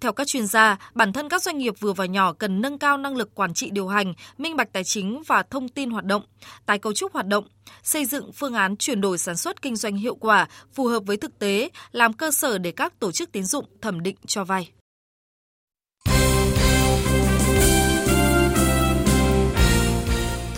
[0.00, 2.98] theo các chuyên gia, bản thân các doanh nghiệp vừa và nhỏ cần nâng cao
[2.98, 6.22] năng lực quản trị điều hành, minh bạch tài chính và thông tin hoạt động,
[6.66, 7.44] tái cấu trúc hoạt động,
[7.82, 11.16] xây dựng phương án chuyển đổi sản xuất kinh doanh hiệu quả, phù hợp với
[11.16, 14.70] thực tế, làm cơ sở để các tổ chức tín dụng thẩm định cho vay.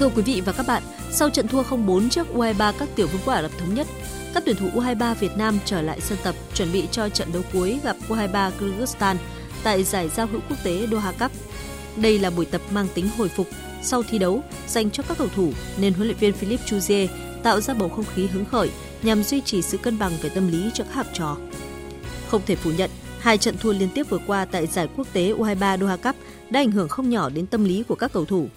[0.02, 3.20] Thưa quý vị và các bạn, sau trận thua 0-4 trước U23 các tiểu vương
[3.24, 3.86] quốc Ả Rập Thống Nhất,
[4.34, 7.42] các tuyển thủ U23 Việt Nam trở lại sân tập chuẩn bị cho trận đấu
[7.52, 9.16] cuối gặp U23 Kyrgyzstan
[9.62, 11.32] tại giải giao hữu quốc tế Doha Cup.
[11.96, 13.46] Đây là buổi tập mang tính hồi phục
[13.82, 17.08] sau thi đấu dành cho các cầu thủ nên huấn luyện viên Philippe Chuzier
[17.42, 18.70] tạo ra bầu không khí hứng khởi
[19.02, 21.36] nhằm duy trì sự cân bằng về tâm lý cho các học trò.
[22.28, 25.32] Không thể phủ nhận, hai trận thua liên tiếp vừa qua tại giải quốc tế
[25.32, 26.16] U23 Doha Cup
[26.50, 28.48] đã ảnh hưởng không nhỏ đến tâm lý của các cầu thủ.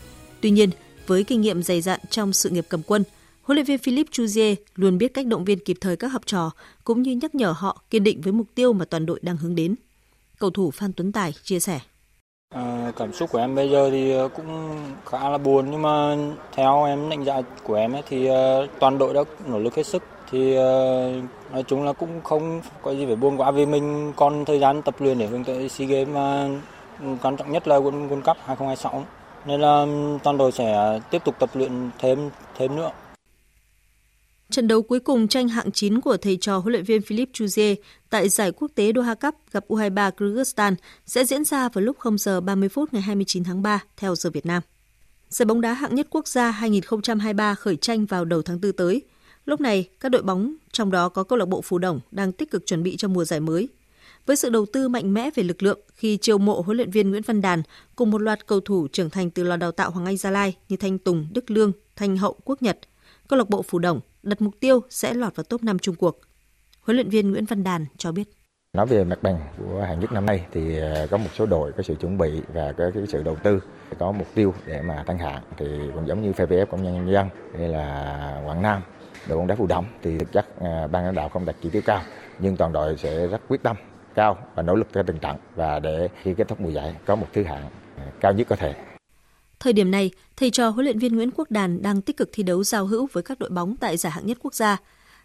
[0.41, 0.69] Tuy nhiên,
[1.07, 3.03] với kinh nghiệm dày dặn trong sự nghiệp cầm quân,
[3.43, 6.51] huấn luyện viên Philippe Chuzier luôn biết cách động viên kịp thời các học trò
[6.83, 9.55] cũng như nhắc nhở họ kiên định với mục tiêu mà toàn đội đang hướng
[9.55, 9.75] đến.
[10.39, 11.79] Cầu thủ Phan Tuấn Tài chia sẻ.
[12.55, 16.17] À, cảm xúc của em bây giờ thì ờ, cũng khá là buồn nhưng mà
[16.51, 19.85] theo em đánh giá của em ấy, thì ờ, toàn đội đã nỗ lực hết
[19.85, 21.11] sức thì ờ,
[21.51, 24.81] nói chung là cũng không có gì phải buồn quá vì mình còn thời gian
[24.81, 26.49] tập luyện để hướng tới SEA Games mà
[27.21, 29.05] quan trọng nhất là World Cup 2026
[29.45, 29.85] nên là
[30.23, 32.91] toàn đội sẽ tiếp tục tập luyện thêm thêm nữa.
[34.49, 37.75] Trận đấu cuối cùng tranh hạng 9 của thầy trò huấn luyện viên Philip Chuzier
[38.09, 40.75] tại giải quốc tế Doha Cup gặp U23 Kyrgyzstan
[41.05, 44.29] sẽ diễn ra vào lúc 0 giờ 30 phút ngày 29 tháng 3 theo giờ
[44.29, 44.61] Việt Nam.
[45.29, 49.01] Giải bóng đá hạng nhất quốc gia 2023 khởi tranh vào đầu tháng 4 tới.
[49.45, 52.51] Lúc này, các đội bóng, trong đó có câu lạc bộ Phú Đồng, đang tích
[52.51, 53.67] cực chuẩn bị cho mùa giải mới.
[54.25, 57.11] Với sự đầu tư mạnh mẽ về lực lượng khi chiêu mộ huấn luyện viên
[57.11, 57.61] Nguyễn Văn Đàn
[57.95, 60.55] cùng một loạt cầu thủ trưởng thành từ lò đào tạo Hoàng Anh Gia Lai
[60.69, 62.79] như Thanh Tùng, Đức Lương, Thanh Hậu, Quốc Nhật,
[63.27, 66.19] câu lạc bộ phù Đồng đặt mục tiêu sẽ lọt vào top 5 Trung cuộc.
[66.81, 68.29] Huấn luyện viên Nguyễn Văn Đàn cho biết.
[68.73, 71.71] Nói về mặt bằng của hạng nhất năm nay thì ờ, có một số đội
[71.71, 73.59] có sự chuẩn bị và có cái sự đầu tư
[73.99, 75.65] có mục tiêu để mà tăng hạng thì
[75.95, 78.81] cũng giống như PVF công nhân nhân dân hay là Quảng Nam
[79.27, 81.69] đội bóng đá phù động thì thực chất ờ, ban lãnh đạo không đặt chỉ
[81.69, 82.01] tiêu cao
[82.39, 83.75] nhưng toàn đội sẽ rất quyết tâm
[84.15, 87.15] cao và nỗ lực theo từng trận và để khi kết thúc mùa giải có
[87.15, 87.69] một thứ hạng
[88.21, 88.75] cao nhất có thể.
[89.59, 92.43] Thời điểm này, thầy trò huấn luyện viên Nguyễn Quốc Đàn đang tích cực thi
[92.43, 94.77] đấu giao hữu với các đội bóng tại giải hạng nhất quốc gia.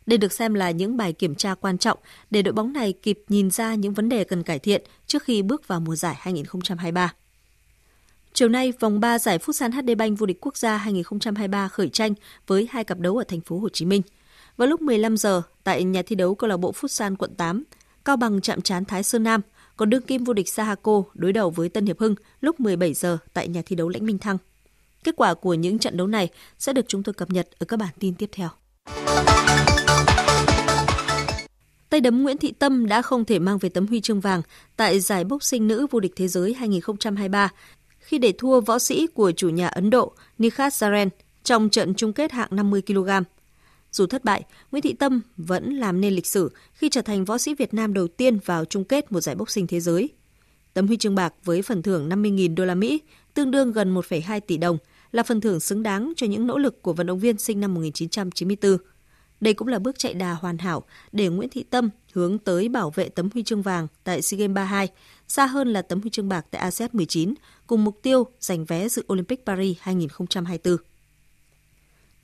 [0.07, 1.99] Đây được xem là những bài kiểm tra quan trọng
[2.31, 5.43] để đội bóng này kịp nhìn ra những vấn đề cần cải thiện trước khi
[5.43, 7.13] bước vào mùa giải 2023.
[8.33, 12.15] Chiều nay, vòng 3 giải Futsal HD Bank vô địch quốc gia 2023 khởi tranh
[12.47, 14.03] với hai cặp đấu ở thành phố Hồ Chí Minh.
[14.57, 17.65] Vào lúc 15 giờ tại nhà thi đấu câu lạc bộ Futsal quận 8,
[18.05, 19.41] Cao Bằng chạm trán Thái Sơn Nam,
[19.77, 23.19] còn đương kim vô địch Sahako đối đầu với Tân Hiệp Hưng lúc 17 giờ
[23.33, 24.39] tại nhà thi đấu Lãnh Minh Thăng.
[25.05, 26.29] Kết quả của những trận đấu này
[26.59, 28.49] sẽ được chúng tôi cập nhật ở các bản tin tiếp theo.
[31.91, 34.43] Tay đấm Nguyễn Thị Tâm đã không thể mang về tấm huy chương vàng
[34.77, 37.51] tại giải boxing nữ vô địch thế giới 2023
[37.99, 41.09] khi để thua võ sĩ của chủ nhà Ấn Độ Nikhat Zaren
[41.45, 43.09] trong trận chung kết hạng 50 kg.
[43.93, 47.39] Dù thất bại, Nguyễn Thị Tâm vẫn làm nên lịch sử khi trở thành võ
[47.39, 50.09] sĩ Việt Nam đầu tiên vào chung kết một giải boxing thế giới.
[50.75, 53.01] Tấm huy chương bạc với phần thưởng 50.000 đô la Mỹ,
[53.35, 54.79] tương đương gần 1,2 tỷ đồng,
[55.13, 57.75] là phần thưởng xứng đáng cho những nỗ lực của vận động viên sinh năm
[57.75, 58.77] 1994.
[59.41, 60.83] Đây cũng là bước chạy đà hoàn hảo
[61.13, 64.55] để Nguyễn Thị Tâm hướng tới bảo vệ tấm huy chương vàng tại SEA Games
[64.55, 64.89] 32,
[65.29, 67.35] xa hơn là tấm huy chương bạc tại ASEAN 19,
[67.67, 70.77] cùng mục tiêu giành vé dự Olympic Paris 2024.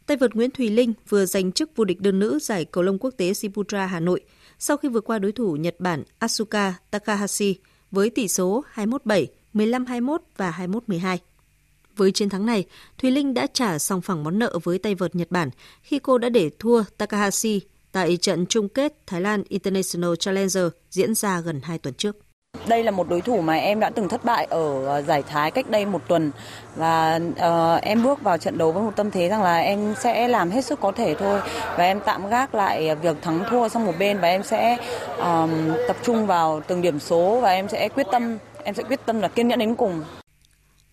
[0.06, 2.98] Tay vợt Nguyễn Thùy Linh vừa giành chức vô địch đơn nữ giải cầu lông
[2.98, 4.20] quốc tế Siputra Hà Nội
[4.58, 7.56] sau khi vượt qua đối thủ Nhật Bản Asuka Takahashi
[7.90, 11.18] với tỷ số 21-7, 15-21 và 21-12.
[11.96, 12.64] Với chiến thắng này,
[12.98, 15.50] Thùy Linh đã trả xong phẳng món nợ với tay vợt Nhật Bản
[15.82, 17.60] khi cô đã để thua Takahashi
[17.92, 22.25] tại trận chung kết Thái Lan International Challenger diễn ra gần 2 tuần trước.
[22.68, 25.50] Đây là một đối thủ mà em đã từng thất bại ở ờ, giải Thái
[25.50, 26.30] cách đây một tuần
[26.76, 30.28] và uh, em bước vào trận đấu với một tâm thế rằng là em sẽ
[30.28, 31.40] làm hết sức có thể thôi
[31.76, 34.76] và em tạm gác lại việc thắng thua sang một bên và em sẽ
[35.18, 35.50] um,
[35.88, 39.20] tập trung vào từng điểm số và em sẽ quyết tâm em sẽ quyết tâm
[39.20, 40.02] là kiên nhẫn đến cùng.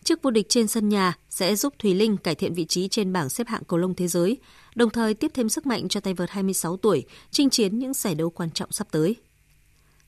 [0.04, 3.14] Chức vô địch trên sân nhà sẽ giúp Thùy Linh cải thiện vị trí trên
[3.14, 4.38] bảng xếp hạng cầu lông thế giới,
[4.76, 8.16] đồng thời tiếp thêm sức mạnh cho tay vợt 26 tuổi chinh chiến những giải
[8.16, 9.16] đấu quan trọng sắp tới.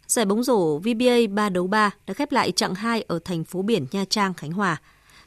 [0.07, 3.61] Giải bóng rổ VBA 3 đấu 3 đã khép lại chặng 2 ở thành phố
[3.61, 4.81] biển Nha Trang, Khánh Hòa.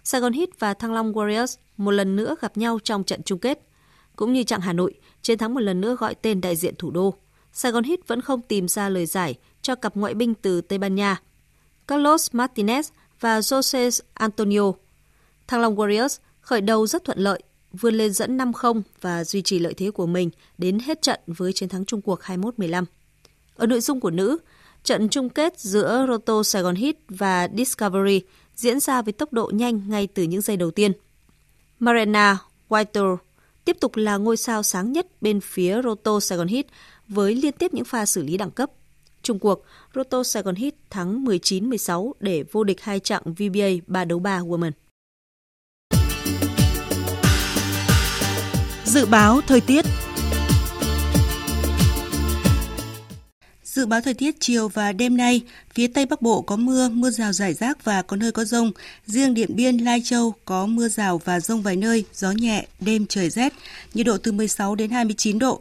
[0.04, 3.38] Sài Gòn Heat và Thăng Long Warriors một lần nữa gặp nhau trong trận chung
[3.38, 3.60] kết.
[4.16, 6.90] Cũng như chặng Hà Nội, chiến thắng một lần nữa gọi tên đại diện thủ
[6.90, 7.14] đô.
[7.52, 10.78] Sài Gòn Heat vẫn không tìm ra lời giải cho cặp ngoại binh từ Tây
[10.78, 11.20] Ban Nha.
[11.86, 12.82] Carlos Martinez
[13.20, 14.72] và Jose Antonio.
[15.46, 19.58] Thăng Long Warriors khởi đầu rất thuận lợi, vươn lên dẫn 5-0 và duy trì
[19.58, 22.84] lợi thế của mình đến hết trận với chiến thắng chung cuộc 21-15.
[23.56, 24.38] Ở nội dung của nữ,
[24.84, 28.20] trận chung kết giữa Roto Sài Gòn Hit và Discovery
[28.54, 30.92] diễn ra với tốc độ nhanh ngay từ những giây đầu tiên.
[31.78, 33.16] Marina Whitehall
[33.64, 36.66] tiếp tục là ngôi sao sáng nhất bên phía Roto Sài Gòn Hit
[37.08, 38.70] với liên tiếp những pha xử lý đẳng cấp.
[39.22, 39.64] Trung cuộc,
[39.94, 44.40] Roto Sài Gòn Hit thắng 19-16 để vô địch hai chặng VBA 3 đấu 3
[44.40, 44.70] Women.
[48.84, 49.84] Dự báo thời tiết
[53.78, 55.42] Dự báo thời tiết chiều và đêm nay,
[55.74, 58.72] phía Tây Bắc Bộ có mưa, mưa rào rải rác và có nơi có rông.
[59.06, 63.06] Riêng Điện Biên, Lai Châu có mưa rào và rông vài nơi, gió nhẹ, đêm
[63.06, 63.52] trời rét,
[63.94, 65.60] nhiệt độ từ 16 đến 29 độ.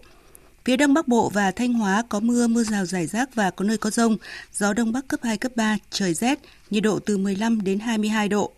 [0.65, 3.65] Phía Đông Bắc Bộ và Thanh Hóa có mưa, mưa rào rải rác và có
[3.65, 4.17] nơi có rông,
[4.53, 6.39] gió Đông Bắc cấp 2, cấp 3, trời rét,
[6.69, 8.51] nhiệt độ từ 15 đến 22 độ.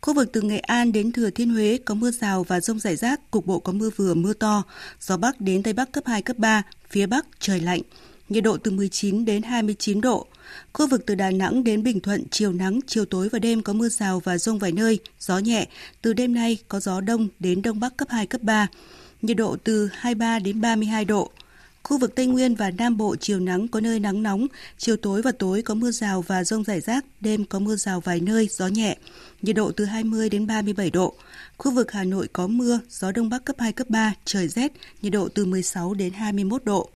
[0.00, 2.96] Khu vực từ Nghệ An đến Thừa Thiên Huế có mưa rào và rông rải
[2.96, 4.62] rác, cục bộ có mưa vừa mưa to,
[5.00, 7.80] gió Bắc đến Tây Bắc cấp 2, cấp 3, phía Bắc trời lạnh,
[8.28, 10.26] nhiệt độ từ 19 đến 29 độ.
[10.72, 13.72] Khu vực từ Đà Nẵng đến Bình Thuận chiều nắng, chiều tối và đêm có
[13.72, 15.66] mưa rào và rông vài nơi, gió nhẹ.
[16.02, 18.66] Từ đêm nay có gió đông đến đông bắc cấp 2, cấp 3.
[19.22, 21.30] Nhiệt độ từ 23 đến 32 độ.
[21.82, 24.46] Khu vực Tây Nguyên và Nam Bộ chiều nắng có nơi nắng nóng,
[24.78, 28.00] chiều tối và tối có mưa rào và rông rải rác, đêm có mưa rào
[28.00, 28.96] vài nơi, gió nhẹ,
[29.42, 31.14] nhiệt độ từ 20 đến 37 độ.
[31.58, 34.72] Khu vực Hà Nội có mưa, gió đông bắc cấp 2, cấp 3, trời rét,
[35.02, 36.90] nhiệt độ từ 16 đến 21 độ.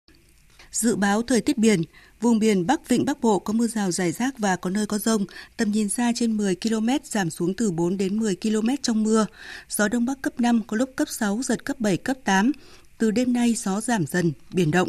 [0.73, 1.83] Dự báo thời tiết biển,
[2.21, 4.99] vùng biển Bắc Vịnh Bắc Bộ có mưa rào rải rác và có nơi có
[4.99, 5.25] rông,
[5.57, 9.27] tầm nhìn xa trên 10 km giảm xuống từ 4 đến 10 km trong mưa.
[9.69, 12.53] Gió đông bắc cấp 5 có lúc cấp 6 giật cấp 7 cấp 8,
[12.99, 14.89] từ đêm nay gió giảm dần, biển động.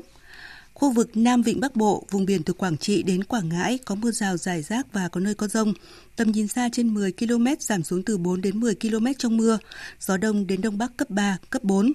[0.73, 3.95] Khu vực Nam Vịnh Bắc Bộ, vùng biển từ Quảng Trị đến Quảng Ngãi có
[3.95, 5.73] mưa rào rải rác và có nơi có rông.
[6.15, 9.59] Tầm nhìn xa trên 10 km giảm xuống từ 4 đến 10 km trong mưa.
[9.99, 11.93] Gió đông đến đông bắc cấp 3, cấp 4.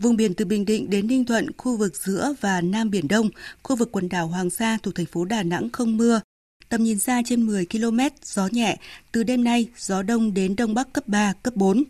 [0.00, 3.30] Vùng biển từ Bình Định đến Ninh Thuận, khu vực giữa và Nam Biển Đông,
[3.62, 6.20] khu vực quần đảo Hoàng Sa thuộc thành phố Đà Nẵng không mưa.
[6.68, 8.76] Tầm nhìn xa trên 10 km, gió nhẹ.
[9.12, 11.84] Từ đêm nay, gió đông đến đông bắc cấp 3, cấp 4.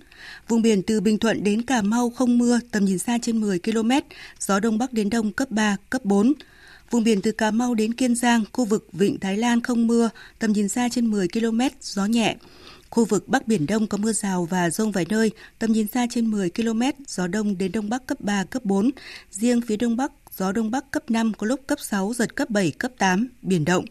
[0.49, 3.59] Vùng biển từ Bình Thuận đến Cà Mau không mưa, tầm nhìn xa trên 10
[3.59, 3.91] km,
[4.39, 6.33] gió đông bắc đến đông cấp 3, cấp 4.
[6.91, 10.11] Vùng biển từ Cà Mau đến Kiên Giang, khu vực Vịnh Thái Lan không mưa,
[10.39, 12.37] tầm nhìn xa trên 10 km, gió nhẹ.
[12.91, 16.07] Khu vực Bắc Biển Đông có mưa rào và rông vài nơi, tầm nhìn xa
[16.11, 18.91] trên 10 km, gió đông đến đông bắc cấp 3, cấp 4.
[19.31, 22.51] Riêng phía đông bắc, gió đông bắc cấp 5, có lúc cấp 6, giật cấp
[22.51, 23.85] 7, cấp 8, biển động.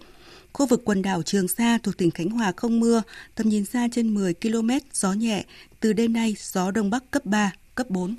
[0.53, 3.01] Khu vực quần đảo Trường Sa thuộc tỉnh Khánh Hòa không mưa,
[3.35, 5.45] tầm nhìn xa trên 10 km, gió nhẹ.
[5.79, 8.15] Từ đêm nay, gió đông bắc cấp 3, cấp 4.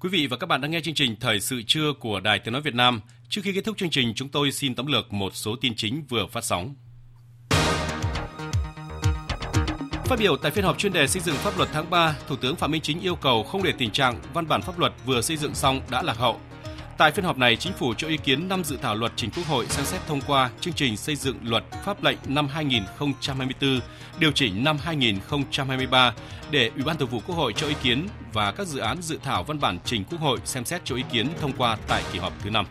[0.00, 2.52] Quý vị và các bạn đang nghe chương trình Thời sự trưa của Đài Tiếng
[2.52, 3.00] Nói Việt Nam.
[3.28, 6.04] Trước khi kết thúc chương trình, chúng tôi xin tóm lược một số tin chính
[6.08, 6.74] vừa phát sóng.
[10.10, 12.56] Phát biểu tại phiên họp chuyên đề xây dựng pháp luật tháng 3, Thủ tướng
[12.56, 15.36] Phạm Minh Chính yêu cầu không để tình trạng văn bản pháp luật vừa xây
[15.36, 16.40] dựng xong đã lạc hậu.
[16.98, 19.46] Tại phiên họp này, Chính phủ cho ý kiến 5 dự thảo luật trình Quốc
[19.46, 23.80] hội xem xét thông qua chương trình xây dựng luật pháp lệnh năm 2024,
[24.18, 26.14] điều chỉnh năm 2023
[26.50, 29.18] để Ủy ban Thường vụ Quốc hội cho ý kiến và các dự án dự
[29.22, 32.18] thảo văn bản trình Quốc hội xem xét cho ý kiến thông qua tại kỳ
[32.18, 32.66] họp thứ 5.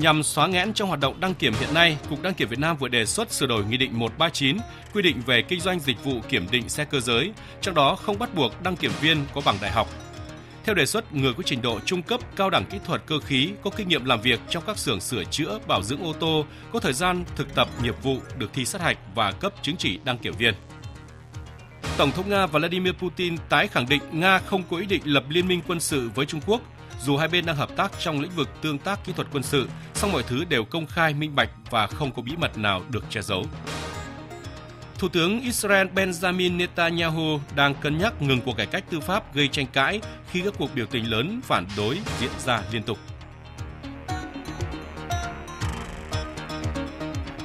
[0.00, 2.76] Nhằm xóa nghẽn trong hoạt động đăng kiểm hiện nay, Cục Đăng kiểm Việt Nam
[2.76, 4.56] vừa đề xuất sửa đổi Nghị định 139
[4.94, 8.18] quy định về kinh doanh dịch vụ kiểm định xe cơ giới, trong đó không
[8.18, 9.88] bắt buộc đăng kiểm viên có bằng đại học.
[10.64, 13.50] Theo đề xuất, người có trình độ trung cấp cao đẳng kỹ thuật cơ khí
[13.62, 16.80] có kinh nghiệm làm việc trong các xưởng sửa chữa, bảo dưỡng ô tô, có
[16.80, 20.18] thời gian thực tập nghiệp vụ được thi sát hạch và cấp chứng chỉ đăng
[20.18, 20.54] kiểm viên.
[21.96, 25.48] Tổng thống Nga Vladimir Putin tái khẳng định Nga không có ý định lập liên
[25.48, 26.60] minh quân sự với Trung Quốc
[27.04, 29.68] dù hai bên đang hợp tác trong lĩnh vực tương tác kỹ thuật quân sự,
[29.94, 33.04] song mọi thứ đều công khai, minh bạch và không có bí mật nào được
[33.10, 33.44] che giấu.
[34.98, 39.48] Thủ tướng Israel Benjamin Netanyahu đang cân nhắc ngừng cuộc cải cách tư pháp gây
[39.48, 42.98] tranh cãi khi các cuộc biểu tình lớn phản đối diễn ra liên tục.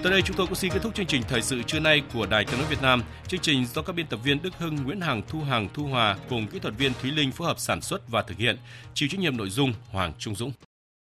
[0.04, 2.26] Tới đây chúng tôi cũng xin kết thúc chương trình thời sự trưa nay của
[2.26, 3.04] Đài Tiếng nói Việt Nam.
[3.28, 6.18] Chương trình do các biên tập viên Đức Hưng, Nguyễn Hằng, Thu Hằng, Thu Hòa
[6.30, 8.58] cùng kỹ thuật viên Thúy Linh phối hợp sản xuất và thực hiện.
[8.94, 10.52] Chịu trách nhiệm nội dung Hoàng Trung Dũng.